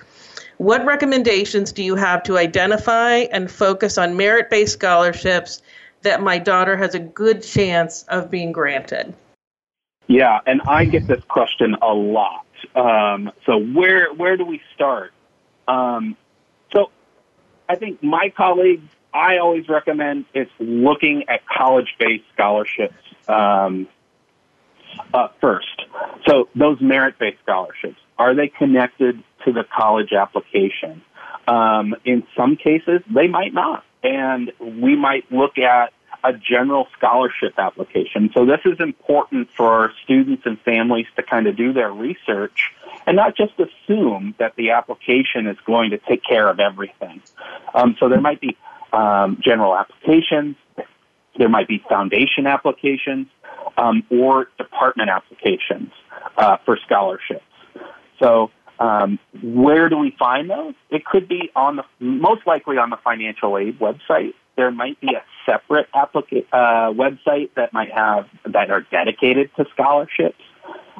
[0.57, 5.61] What recommendations do you have to identify and focus on merit based scholarships
[6.03, 9.13] that my daughter has a good chance of being granted?
[10.07, 12.45] Yeah, and I get this question a lot.
[12.75, 15.11] Um, so where where do we start?
[15.67, 16.15] Um,
[16.71, 16.91] so
[17.67, 22.95] I think my colleagues, I always recommend is looking at college based scholarships
[23.27, 23.87] um,
[25.13, 25.83] uh, first.
[26.27, 31.01] So those merit based scholarships are they connected to the college application.
[31.47, 33.83] Um, in some cases, they might not.
[34.03, 38.29] And we might look at a general scholarship application.
[38.33, 42.71] So this is important for students and families to kind of do their research
[43.05, 47.21] and not just assume that the application is going to take care of everything.
[47.73, 48.57] Um, so there might be
[48.91, 50.55] um, general applications,
[51.37, 53.27] there might be foundation applications,
[53.77, 55.91] um, or department applications
[56.37, 57.43] uh, for scholarships.
[58.19, 60.73] So um, where do we find those?
[60.89, 64.33] It could be on the most likely on the financial aid website.
[64.55, 69.65] There might be a separate applica- uh, website that might have that are dedicated to
[69.73, 70.41] scholarships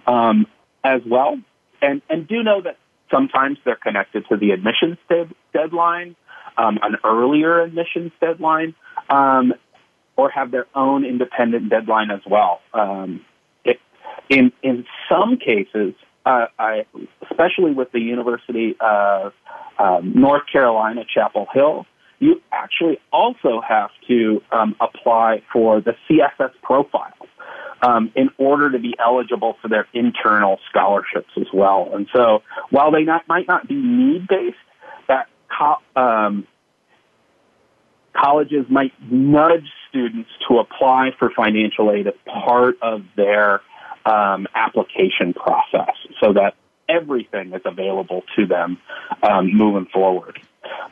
[0.05, 0.45] um,
[0.83, 1.39] as well.
[1.81, 2.77] And and do know that
[3.11, 6.15] sometimes they're connected to the admissions de- deadline,
[6.57, 8.75] um, an earlier admissions deadline,
[9.09, 9.53] um,
[10.17, 12.59] or have their own independent deadline as well.
[12.73, 13.21] Um,
[13.63, 13.79] it,
[14.29, 15.93] in in some cases,
[16.25, 16.85] uh, I,
[17.29, 19.33] especially with the University of
[19.79, 21.85] um, North Carolina, Chapel Hill,
[22.19, 27.13] you actually also have to um, apply for the CSS profile
[27.81, 31.91] um, in order to be eligible for their internal scholarships as well.
[31.93, 34.57] And so, while they not, might not be need based,
[35.07, 36.47] that co- um,
[38.17, 43.61] colleges might nudge students to apply for financial aid as part of their
[44.05, 46.55] um, application process so that
[46.89, 48.77] everything is available to them
[49.21, 50.39] um, moving forward.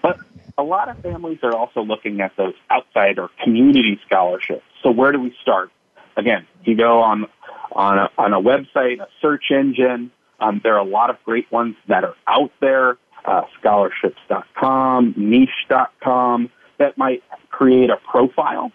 [0.02, 0.20] But
[0.58, 4.64] a lot of families are also looking at those outside or community scholarships.
[4.84, 5.72] So where do we start?
[6.18, 7.26] Again, you go on
[7.72, 10.12] on a, on a website, a search engine.
[10.40, 12.98] Um, there are a lot of great ones that are out there.
[13.26, 18.72] Uh, scholarships.com, niche.com that might create a profile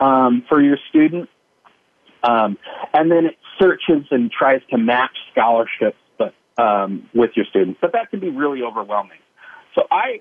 [0.00, 1.28] um, for your student.
[2.22, 2.58] Um,
[2.92, 7.78] and then it searches and tries to match scholarships but, um, with your students.
[7.80, 9.18] But that can be really overwhelming.
[9.74, 10.20] So I,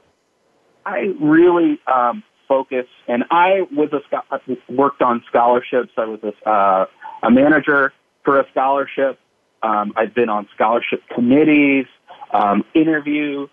[0.85, 5.91] I really um, focus, and I was a worked on scholarships.
[5.97, 6.85] I was a, uh,
[7.23, 9.19] a manager for a scholarship.
[9.63, 11.87] Um, I've been on scholarship committees,
[12.31, 13.47] um, interview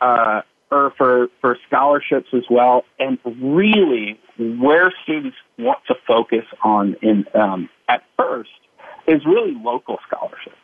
[0.00, 0.42] uh,
[0.74, 2.84] or for for scholarships as well.
[2.98, 8.50] And really, where students want to focus on in um, at first
[9.06, 10.56] is really local scholarships.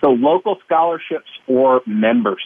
[0.00, 2.42] So local scholarships or members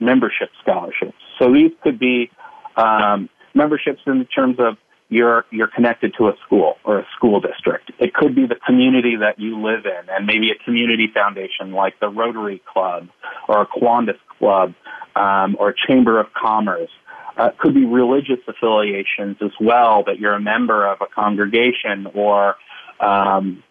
[0.00, 1.16] membership scholarships.
[1.38, 2.30] So these could be
[2.76, 4.76] um, memberships in terms of
[5.08, 7.92] you're you're connected to a school or a school district.
[7.98, 11.98] It could be the community that you live in, and maybe a community foundation like
[12.00, 13.08] the Rotary Club
[13.48, 14.74] or a Kiwanis Club
[15.14, 16.90] um, or a Chamber of Commerce.
[17.38, 22.06] Uh, it could be religious affiliations as well that you're a member of a congregation
[22.14, 22.56] or
[22.98, 23.62] um,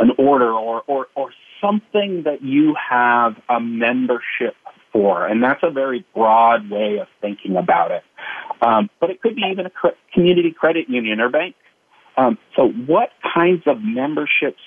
[0.00, 4.56] an order or, or, or something that you have a membership
[4.94, 5.26] for.
[5.26, 8.04] And that's a very broad way of thinking about it.
[8.62, 9.70] Um, but it could be even a
[10.14, 11.56] community credit union or bank.
[12.16, 14.62] Um, so what kinds of memberships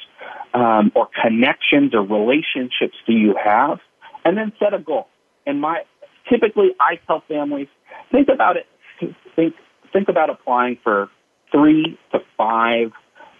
[0.53, 3.79] um, or connections or relationships do you have?
[4.25, 5.07] And then set a goal.
[5.45, 5.83] And my
[6.29, 7.69] typically I tell families
[8.11, 8.65] think about it.
[9.35, 9.55] Think
[9.93, 11.09] think about applying for
[11.51, 12.91] three to five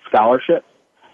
[0.08, 0.66] scholarships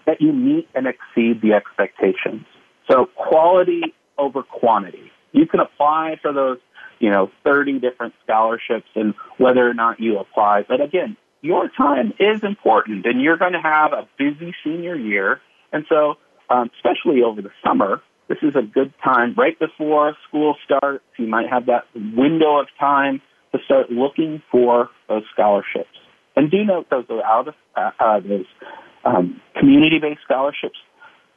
[0.06, 2.46] that you meet and exceed the expectations.
[2.88, 3.82] So quality
[4.18, 5.10] over quantity.
[5.34, 6.58] You can apply for those,
[7.00, 10.64] you know, 30 different scholarships and whether or not you apply.
[10.66, 15.40] But again, your time is important and you're going to have a busy senior year.
[15.72, 16.14] And so
[16.48, 21.04] um, especially over the summer, this is a good time right before school starts.
[21.18, 23.20] You might have that window of time
[23.52, 25.90] to start looking for those scholarships.
[26.36, 28.46] And do note those are out of uh, uh, those
[29.04, 30.78] um, community-based scholarships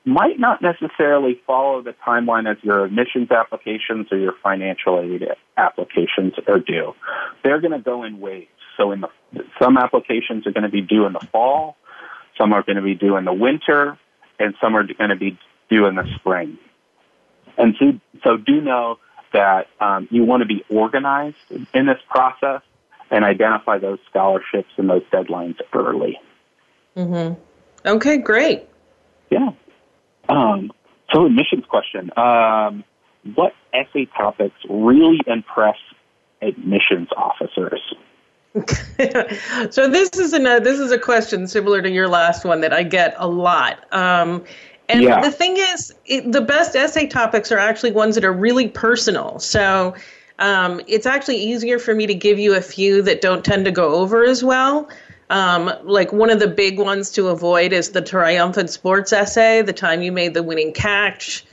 [0.08, 5.28] might not necessarily follow the timeline as your admissions applications or your financial aid
[5.58, 6.94] applications are due.
[7.44, 8.48] They're going to go in waves.
[8.78, 9.10] So in the,
[9.62, 11.76] some applications are going to be due in the fall,
[12.38, 13.98] some are going to be due in the winter,
[14.40, 15.38] and some are going to be
[15.70, 16.58] due in the spring.
[17.58, 19.00] And so, so do know
[19.34, 21.36] that um, you want to be organized
[21.74, 22.62] in this process
[23.12, 26.20] and identify those scholarships and those deadlines early.
[26.96, 27.40] Mm-hmm.
[27.86, 28.68] Okay, great.
[29.30, 29.52] Yeah.
[30.30, 30.72] Um,
[31.14, 32.84] so, admissions question: um,
[33.36, 35.78] What essay topics really impress
[36.42, 37.82] admissions officers?
[39.70, 42.84] so this is a this is a question similar to your last one that I
[42.84, 43.92] get a lot.
[43.94, 44.44] Um,
[44.90, 45.22] and yeah.
[45.22, 49.38] the thing is, it, the best essay topics are actually ones that are really personal.
[49.40, 49.96] So
[50.40, 53.72] um, it's actually easier for me to give you a few that don't tend to
[53.72, 54.90] go over as well.
[55.30, 59.74] Um, like one of the big ones to avoid is the triumphant sports essay, the
[59.74, 61.46] time you made the winning catch,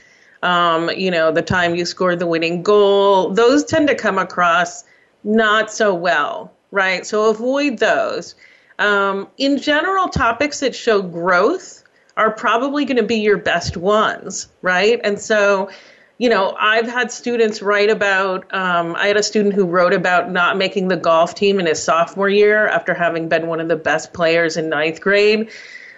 [0.43, 3.31] um, you know, the time you scored the winning goal.
[3.31, 4.85] Those tend to come across
[5.23, 7.05] not so well, right?
[7.05, 8.35] So avoid those.
[8.79, 11.83] Um, in general, topics that show growth
[12.17, 14.99] are probably going to be your best ones, right?
[15.03, 15.69] And so,
[16.17, 20.31] you know, I've had students write about, um, I had a student who wrote about
[20.31, 23.75] not making the golf team in his sophomore year after having been one of the
[23.75, 25.49] best players in ninth grade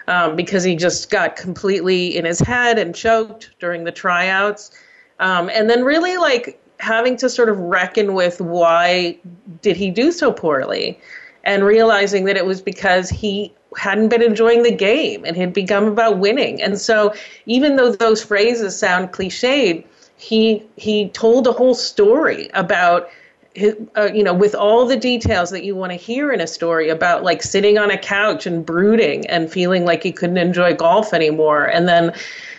[0.07, 4.71] um, because he just got completely in his head and choked during the tryouts.
[5.19, 9.17] Um, and then really like having to sort of reckon with why
[9.61, 10.99] did he do so poorly
[11.43, 15.85] and realizing that it was because he hadn't been enjoying the game and had become
[15.85, 16.61] about winning.
[16.61, 17.13] And so
[17.45, 19.85] even though those phrases sound cliched,
[20.17, 23.09] he he told a whole story about
[23.53, 26.47] his, uh, you know with all the details that you want to hear in a
[26.47, 30.73] story about like sitting on a couch and brooding and feeling like he couldn't enjoy
[30.73, 31.65] golf anymore.
[31.65, 32.13] And then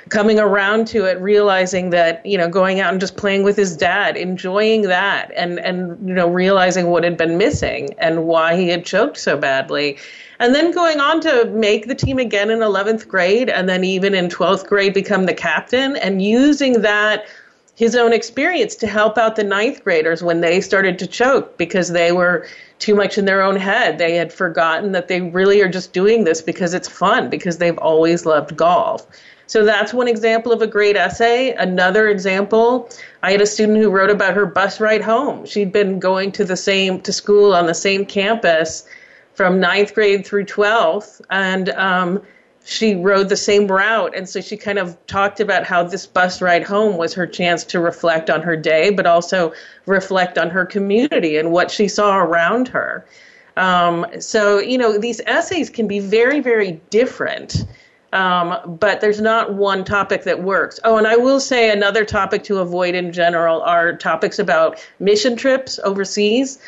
[0.08, 3.76] coming around to it realizing that you know going out and just playing with his
[3.76, 8.68] dad enjoying that and and you know realizing what had been missing and why he
[8.68, 9.98] had choked so badly.
[10.40, 14.14] And then going on to make the team again in 11th grade and then even
[14.14, 17.26] in 12th grade become the captain and using that
[17.78, 21.90] his own experience to help out the ninth graders when they started to choke because
[21.90, 22.44] they were
[22.80, 23.98] too much in their own head.
[23.98, 27.78] They had forgotten that they really are just doing this because it's fun, because they've
[27.78, 29.06] always loved golf.
[29.46, 31.52] So that's one example of a great essay.
[31.52, 32.90] Another example,
[33.22, 35.46] I had a student who wrote about her bus ride home.
[35.46, 38.88] She'd been going to the same to school on the same campus
[39.34, 42.22] from ninth grade through 12th, and um,
[42.68, 44.14] she rode the same route.
[44.14, 47.64] And so she kind of talked about how this bus ride home was her chance
[47.64, 49.54] to reflect on her day, but also
[49.86, 53.06] reflect on her community and what she saw around her.
[53.56, 57.64] Um, so, you know, these essays can be very, very different.
[58.12, 60.78] Um, but there's not one topic that works.
[60.84, 65.36] Oh, and I will say another topic to avoid in general are topics about mission
[65.36, 66.58] trips overseas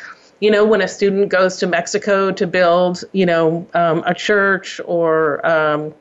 [0.41, 4.81] you know, when a student goes to Mexico to build, you know, um, a church
[4.85, 5.93] or um,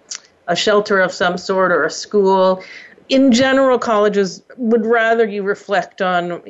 [0.49, 2.65] a shelter of some sort or a school,
[3.11, 6.43] in general, colleges would rather you reflect on,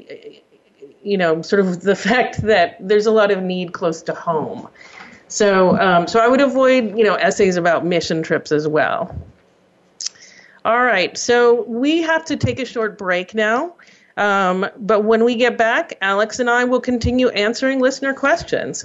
[1.02, 4.68] you know, sort of the fact that there's a lot of need close to home.
[5.26, 9.16] So, um, so I would avoid, you know, essays about mission trips as well.
[10.64, 13.74] All right, so we have to take a short break now.
[14.20, 18.84] Um, but when we get back, Alex and I will continue answering listener questions.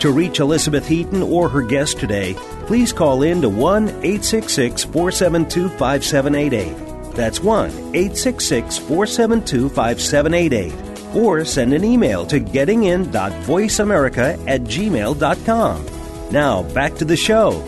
[0.00, 2.32] To reach Elizabeth Heaton or her guest today,
[2.66, 7.14] please call in to 1 866 472 5788.
[7.14, 11.14] That's 1 866 472 5788.
[11.14, 15.86] Or send an email to gettingin.voiceamerica at gmail.com.
[16.30, 17.62] Now, back to the show.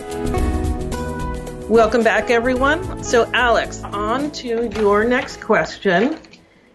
[1.68, 3.04] Welcome back, everyone.
[3.04, 6.18] So, Alex, on to your next question.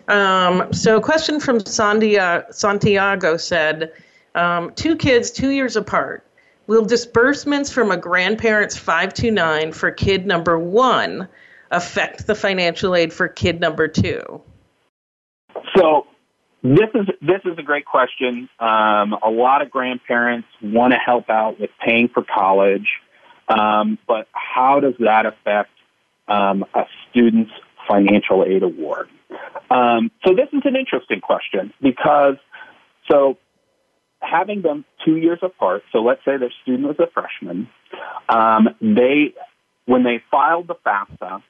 [0.08, 3.92] Um, so, a question from Santiago said,
[4.38, 6.24] um, two kids two years apart.
[6.68, 11.28] Will disbursements from a grandparent's 529 for kid number one
[11.72, 14.42] affect the financial aid for kid number two?
[15.76, 16.08] So
[16.64, 18.50] this is this is a great question.
[18.60, 22.88] Um, a lot of grandparents want to help out with paying for college,
[23.48, 25.72] um, but how does that affect
[26.28, 27.52] um, a student's
[27.88, 29.10] financial aid award?
[29.72, 32.36] Um, so this is an interesting question because
[33.10, 33.38] so
[34.30, 37.70] having them two years apart, so let's say their student was a freshman,
[38.30, 39.34] um, they
[39.86, 41.42] when they filed the FAFSA,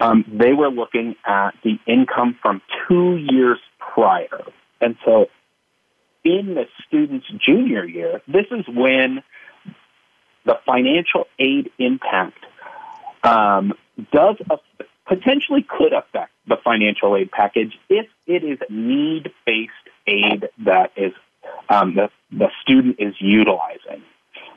[0.00, 4.40] um, they were looking at the income from two years prior,
[4.80, 5.26] and so
[6.24, 9.22] in the student's junior year, this is when
[10.44, 12.38] the financial aid impact
[13.22, 13.74] um,
[14.12, 14.36] does
[15.06, 19.72] potentially could affect the financial aid package if it is need based
[20.06, 21.12] aid that is
[21.68, 24.02] um, the, the student is utilizing.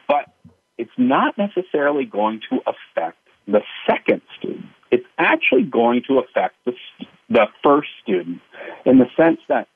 [0.08, 0.26] But
[0.78, 3.18] it's not necessarily going to affect
[3.48, 4.66] the second student.
[4.92, 6.74] It's actually going to affect the,
[7.30, 8.42] the first student
[8.86, 9.68] in the sense that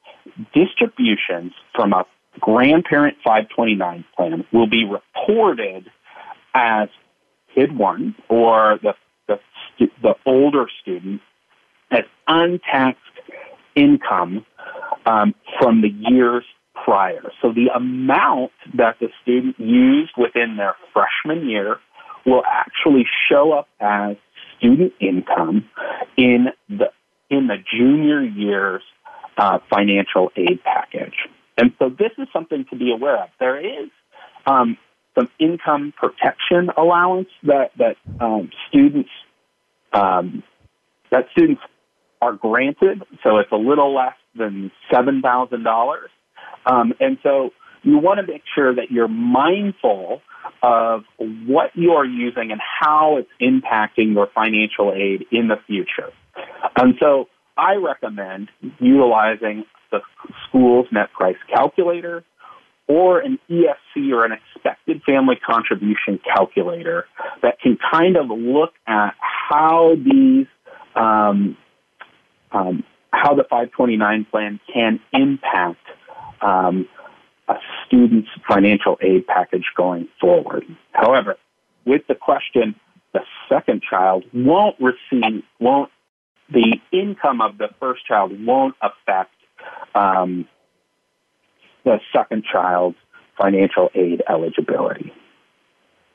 [0.53, 2.05] distributions from a
[2.39, 5.89] grandparent 529 plan will be reported
[6.53, 6.89] as
[7.53, 8.93] kid one or the,
[9.27, 11.21] the, the older student
[11.91, 13.01] as untaxed
[13.75, 14.45] income
[15.05, 16.43] um, from the years
[16.83, 17.31] prior.
[17.41, 21.77] So the amount that the student used within their freshman year
[22.25, 24.17] will actually show up as
[24.57, 25.69] student income
[26.17, 26.91] in the
[27.29, 28.81] in the junior year's
[29.37, 31.15] uh, financial aid package.
[31.57, 33.29] And so this is something to be aware of.
[33.39, 33.89] There is
[34.45, 34.77] um,
[35.15, 39.09] some income protection allowance that that um, students
[39.93, 40.43] um,
[41.11, 41.61] that students
[42.21, 43.03] are granted.
[43.23, 46.09] So it's a little less than seven thousand dollars
[46.65, 47.51] um, and so
[47.83, 50.21] you want to make sure that you're mindful
[50.61, 56.11] of what you're using and how it's impacting your financial aid in the future.
[56.75, 57.27] And so
[57.57, 59.99] I recommend utilizing the
[60.47, 62.23] school's net price calculator
[62.87, 67.05] or an EFC or an expected family contribution calculator
[67.41, 70.47] that can kind of look at how these
[70.95, 71.55] um,
[72.51, 75.85] um, how the 529 plan can impact
[76.41, 76.87] um,
[77.47, 80.63] a student's financial aid package going forward.
[80.91, 81.35] However,
[81.85, 82.75] with the question,
[83.13, 85.91] the second child won't receive, won't,
[86.51, 89.31] the income of the first child won't affect
[89.95, 90.47] um,
[91.83, 92.97] the second child's
[93.37, 95.13] financial aid eligibility.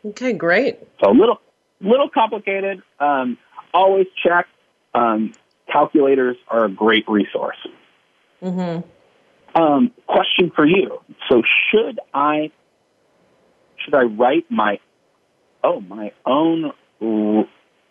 [0.04, 0.78] Okay, great.
[1.02, 1.40] So a little,
[1.80, 2.82] little complicated.
[3.00, 3.38] Um,
[3.72, 4.46] always check.
[4.94, 5.32] Um,
[5.70, 7.56] calculators are a great resource.
[8.42, 8.86] Mm-hmm.
[9.54, 11.00] Um, question for you.
[11.28, 12.50] So should I
[13.76, 14.80] should I write my
[15.62, 16.72] oh my own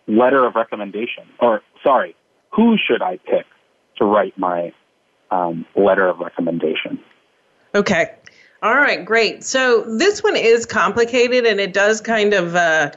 [0.07, 1.23] letter of recommendation?
[1.39, 2.15] Or sorry,
[2.51, 3.45] who should I pick
[3.97, 4.73] to write my
[5.31, 6.99] um, letter of recommendation?
[7.75, 8.13] Okay.
[8.61, 9.43] All right, great.
[9.43, 12.91] So this one is complicated and it does kind of uh,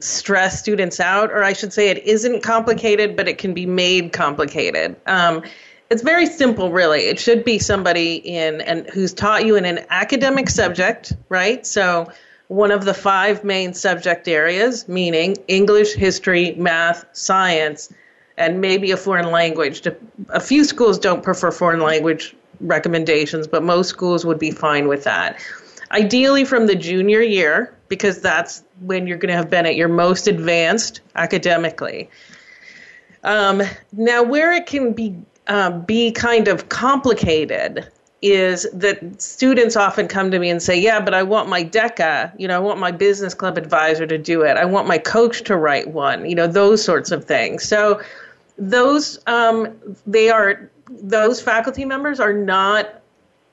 [0.00, 4.12] stress students out, or I should say it isn't complicated, but it can be made
[4.12, 4.96] complicated.
[5.06, 5.42] Um,
[5.90, 7.00] it's very simple, really.
[7.00, 11.66] It should be somebody in and who's taught you in an academic subject, right?
[11.66, 12.12] So
[12.48, 17.92] one of the five main subject areas, meaning English, history, math, science,
[18.36, 19.86] and maybe a foreign language.
[20.28, 25.04] A few schools don't prefer foreign language recommendations, but most schools would be fine with
[25.04, 25.38] that.
[25.90, 29.88] Ideally, from the junior year, because that's when you're going to have been at your
[29.88, 32.10] most advanced academically.
[33.24, 33.62] Um,
[33.92, 35.16] now, where it can be
[35.48, 37.86] um, be kind of complicated
[38.20, 42.32] is that students often come to me and say, "Yeah, but I want my DECA,
[42.36, 44.56] you know, I want my business club advisor to do it.
[44.56, 48.00] I want my coach to write one, you know, those sorts of things." So,
[48.58, 49.68] those um,
[50.06, 52.88] they are those faculty members are not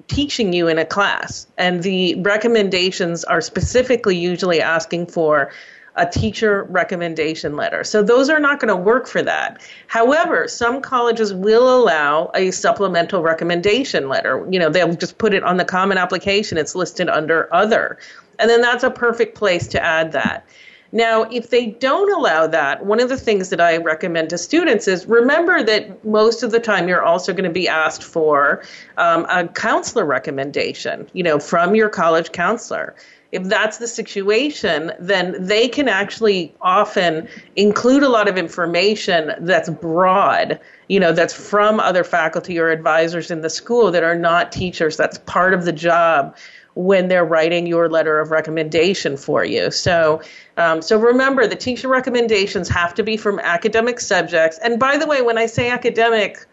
[0.07, 5.51] teaching you in a class, and the recommendations are specifically usually asking for
[5.95, 7.83] a teacher recommendation letter.
[7.83, 9.61] So those are not going to work for that.
[9.87, 14.45] However, some colleges will allow a supplemental recommendation letter.
[14.49, 16.57] You know, they'll just put it on the common application.
[16.57, 17.97] It's listed under other.
[18.39, 20.45] And then that's a perfect place to add that.
[20.91, 24.87] Now, if they don't allow that, one of the things that I recommend to students
[24.87, 28.63] is remember that most of the time you're also going to be asked for
[28.97, 32.95] um, a counselor recommendation, you know, from your college counselor.
[33.35, 39.69] If that's the situation, then they can actually often include a lot of information that's
[39.69, 44.51] broad, you know, that's from other faculty or advisors in the school that are not
[44.51, 44.95] teachers.
[44.95, 46.37] That's part of the job
[46.75, 49.71] when they're writing your letter of recommendation for you.
[49.71, 50.21] So,
[50.57, 54.59] um, so remember, the teacher recommendations have to be from academic subjects.
[54.59, 56.45] And by the way, when I say academic,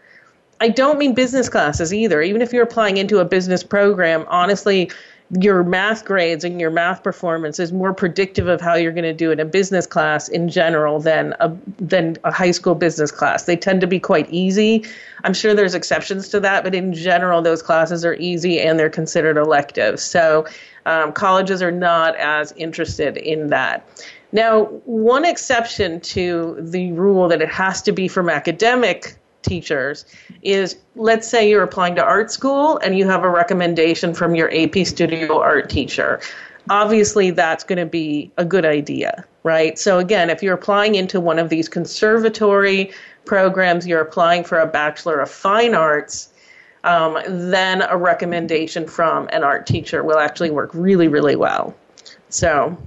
[0.61, 2.21] I don't mean business classes either.
[2.21, 4.91] Even if you're applying into a business program, honestly,
[5.39, 9.13] your math grades and your math performance is more predictive of how you're going to
[9.13, 13.45] do in a business class in general than a than a high school business class.
[13.45, 14.85] They tend to be quite easy.
[15.23, 18.89] I'm sure there's exceptions to that, but in general, those classes are easy and they're
[18.89, 19.99] considered elective.
[19.99, 20.45] So
[20.85, 23.87] um, colleges are not as interested in that.
[24.33, 30.05] Now, one exception to the rule that it has to be from academic teachers
[30.41, 34.51] is let's say you're applying to art school and you have a recommendation from your
[34.53, 36.19] AP Studio art teacher.
[36.69, 39.77] Obviously, that's going to be a good idea, right?
[39.77, 42.91] So, again, if you're applying into one of these conservatory
[43.25, 46.29] programs, you're applying for a Bachelor of Fine Arts,
[46.85, 51.75] um, then a recommendation from an art teacher will actually work really, really well.
[52.29, 52.77] So,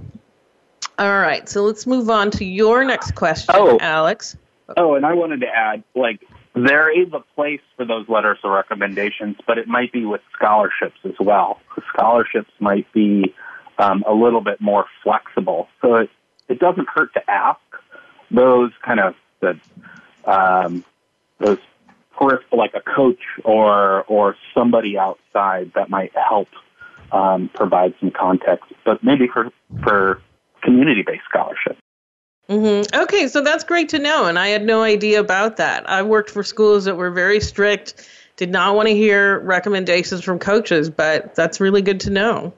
[0.99, 3.77] all right, so let's move on to your next question, oh.
[3.79, 4.35] Alex.
[4.75, 6.21] Oh, and I wanted to add, like,
[6.65, 10.97] there is a place for those letters of recommendations, but it might be with scholarships
[11.03, 11.59] as well.
[11.93, 13.33] Scholarships might be
[13.77, 16.09] um, a little bit more flexible, so it,
[16.47, 17.59] it doesn't hurt to ask
[18.31, 19.59] those kind of the
[20.25, 20.83] um,
[21.39, 21.59] those
[22.51, 26.49] like a coach or or somebody outside that might help
[27.11, 29.51] um, provide some context, but maybe for
[29.83, 30.21] for
[30.63, 31.79] community based scholarships.
[32.49, 32.95] Mm-hmm.
[33.01, 35.89] Okay, so that's great to know, and I had no idea about that.
[35.89, 40.39] I worked for schools that were very strict, did not want to hear recommendations from
[40.39, 42.53] coaches, but that's really good to know.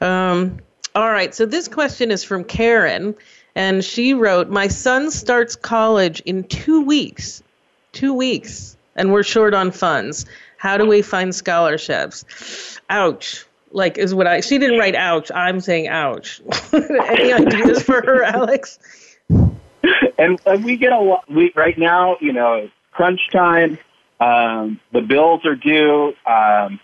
[0.00, 0.58] Um,
[0.96, 3.14] all right, so this question is from Karen,
[3.54, 7.42] and she wrote, "My son starts college in two weeks.
[7.92, 10.26] Two weeks, and we're short on funds.
[10.56, 15.30] How do we find scholarships?" Ouch like is what I she didn't write ouch.
[15.32, 16.40] I'm saying ouch.
[16.72, 18.78] Any ideas for her, Alex?
[20.20, 21.24] And, and we get a lot.
[21.30, 23.78] We right now, you know, it's crunch time.
[24.20, 26.12] Um, the bills are due.
[26.26, 26.78] Um,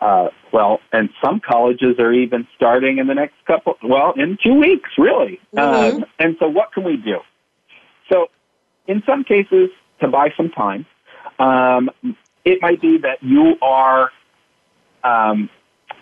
[0.00, 3.74] uh, well, and some colleges are even starting in the next couple.
[3.82, 5.40] Well, in two weeks, really.
[5.56, 5.96] Mm-hmm.
[5.96, 7.20] Um, and so, what can we do?
[8.10, 8.28] So,
[8.86, 9.70] in some cases,
[10.00, 10.84] to buy some time,
[11.38, 11.90] Um,
[12.44, 14.10] it might be that you are
[15.02, 15.48] um,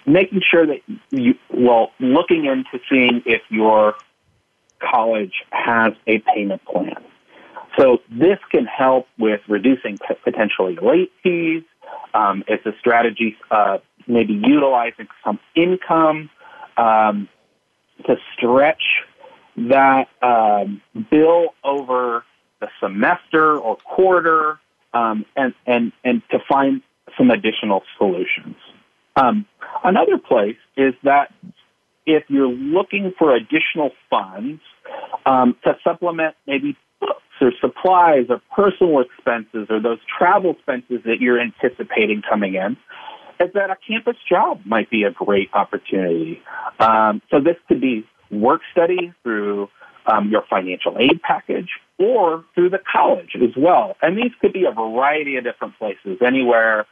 [0.07, 0.81] making sure that
[1.11, 3.95] you, well, looking into seeing if your
[4.91, 6.97] college has a payment plan.
[7.79, 11.63] So this can help with reducing potentially late fees.
[12.15, 16.29] Um, it's a strategy, uh, maybe utilizing some income
[16.77, 17.29] um,
[18.07, 18.83] to stretch
[19.57, 22.25] that um, bill over
[22.61, 24.59] the semester or quarter,
[24.95, 26.83] um, and and and to find
[27.17, 28.57] some additional solutions.
[29.17, 29.47] Um,
[29.85, 31.33] another place is that
[32.07, 34.61] if you're looking for additional funds
[35.27, 41.21] um, to supplement maybe books or supplies or personal expenses or those travel expenses that
[41.21, 42.77] you're anticipating coming in,
[43.41, 46.43] is that a campus job might be a great opportunity.
[46.79, 49.69] Um, so this could be work study through
[50.07, 53.97] um, your financial aid package or through the college as well.
[54.03, 56.87] And these could be a variety of different places, anywhere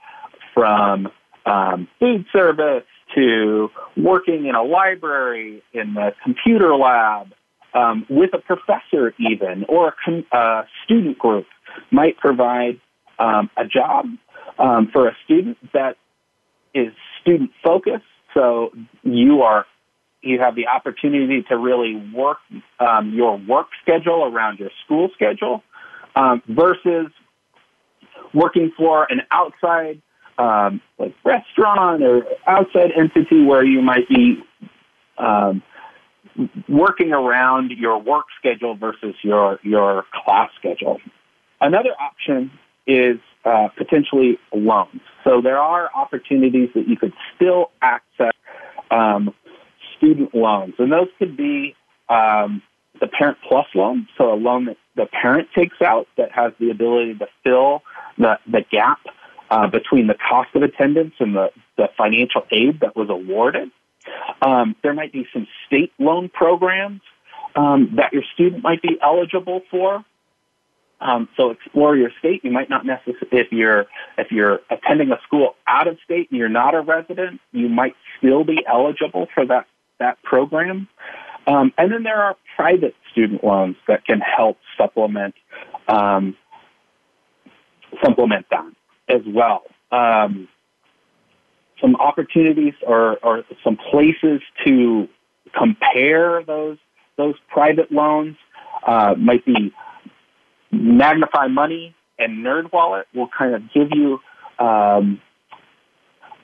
[0.55, 1.09] from
[1.47, 2.85] um, food service
[3.15, 7.29] to working in a library, in the computer lab,
[7.75, 11.47] um, with a professor even, or a com- student group
[11.91, 12.81] might provide
[13.19, 14.07] um, a job
[14.59, 15.97] um, for a student that
[16.75, 18.05] is student focused.
[18.35, 18.71] So
[19.03, 19.67] you are
[20.23, 22.39] you have the opportunity to really work
[22.79, 25.63] um, your work schedule around your school schedule
[26.15, 27.07] um, versus
[28.35, 30.03] working for an outside
[30.41, 34.43] um, like restaurant or outside entity where you might be
[35.19, 35.63] um,
[36.69, 40.99] working around your work schedule versus your your class schedule.
[41.61, 42.51] Another option
[42.87, 45.03] is uh, potentially loans.
[45.25, 48.33] So there are opportunities that you could still access
[48.91, 49.35] um,
[49.97, 51.77] student loans, and those could be
[52.09, 52.63] um,
[53.01, 56.71] the Parent Plus loan, so a loan that the parent takes out that has the
[56.71, 57.83] ability to fill
[58.19, 58.99] the, the gap
[59.51, 63.71] uh, between the cost of attendance and the, the financial aid that was awarded.
[64.41, 67.03] Um, there might be some state loan programs
[67.57, 70.05] um, that your student might be eligible for.
[71.03, 72.45] Um, so explore your state.
[72.45, 73.87] You might not necessarily, if you're
[74.19, 77.95] if you're attending a school out of state and you're not a resident, you might
[78.19, 79.67] still be eligible for that
[79.99, 80.89] that program.
[81.47, 85.35] Um, and then there are private student loans that can help supplement
[85.89, 86.37] um,
[88.05, 88.67] supplement that
[89.11, 89.63] as well.
[89.91, 90.49] Um,
[91.81, 95.09] some opportunities or, or some places to
[95.57, 96.79] compare those
[97.17, 98.37] those private loans
[98.87, 99.73] uh, might be
[100.73, 104.21] MagnifyMoney and NerdWallet will kind of give you
[104.59, 105.21] um,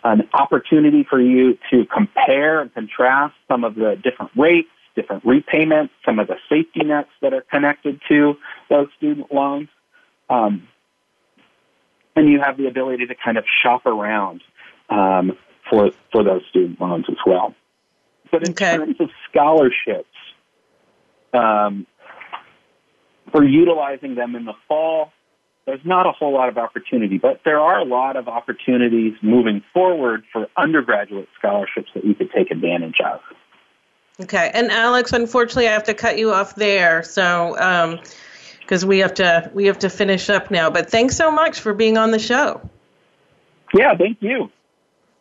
[0.05, 5.93] an opportunity for you to compare and contrast some of the different rates, different repayments,
[6.05, 8.35] some of the safety nets that are connected to
[8.69, 9.69] those student loans.
[10.29, 10.69] Um,
[12.17, 14.43] and you have the ability to kind of shop around
[14.89, 15.37] um,
[15.71, 17.55] for for those student loans as well.
[18.33, 18.77] But in okay.
[18.77, 20.09] terms of scholarships,
[21.33, 21.87] um,
[23.31, 25.13] for utilizing them in the fall,
[25.67, 29.63] there's not a whole lot of opportunity, but there are a lot of opportunities moving
[29.73, 33.21] forward for undergraduate scholarships that you could take advantage of.
[34.23, 37.03] Okay, and Alex, unfortunately, I have to cut you off there.
[37.03, 37.59] So.
[37.59, 38.01] Um,
[38.67, 40.71] because we have to we have to finish up now.
[40.71, 42.69] But thanks so much for being on the show.
[43.73, 44.51] Yeah, thank you.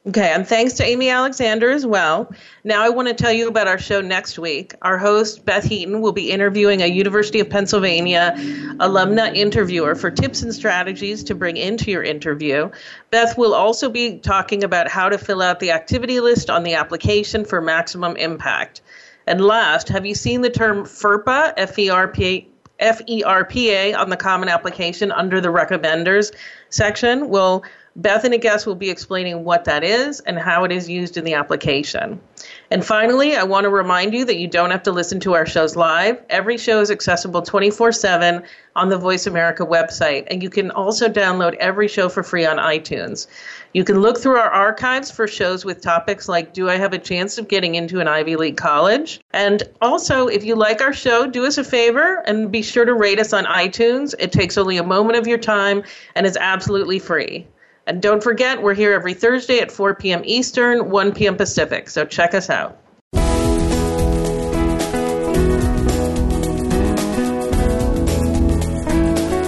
[0.08, 2.32] Okay, and thanks to Amy Alexander as well.
[2.64, 4.74] Now I want to tell you about our show next week.
[4.82, 10.44] Our host, Beth Heaton, will be interviewing a University of Pennsylvania alumna interviewer for tips
[10.44, 12.70] and strategies to bring into your interview.
[13.10, 16.76] Beth will also be talking about how to fill out the activity list on the
[16.76, 18.82] application for maximum impact.
[19.26, 25.42] And last, have you seen the term FERPA, F-E-R-P FERPA on the Common Application under
[25.42, 26.34] the Recommenders
[26.70, 27.30] section.
[27.30, 27.64] Well,
[27.98, 31.34] Bethany Guest will be explaining what that is and how it is used in the
[31.34, 32.20] application.
[32.70, 35.46] And finally, I want to remind you that you don't have to listen to our
[35.46, 36.22] shows live.
[36.30, 38.44] Every show is accessible 24 7
[38.76, 42.58] on the Voice America website, and you can also download every show for free on
[42.58, 43.28] iTunes.
[43.76, 46.98] You can look through our archives for shows with topics like Do I have a
[46.98, 49.20] chance of getting into an Ivy League college?
[49.32, 52.94] And also, if you like our show, do us a favor and be sure to
[52.94, 54.16] rate us on iTunes.
[54.18, 55.84] It takes only a moment of your time
[56.16, 57.48] and is absolutely free.
[57.86, 60.22] And don't forget, we're here every Thursday at 4 p.m.
[60.24, 61.36] Eastern, 1 p.m.
[61.36, 61.90] Pacific.
[61.90, 62.80] So check us out.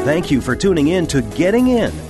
[0.03, 1.93] Thank you for tuning in to Getting In,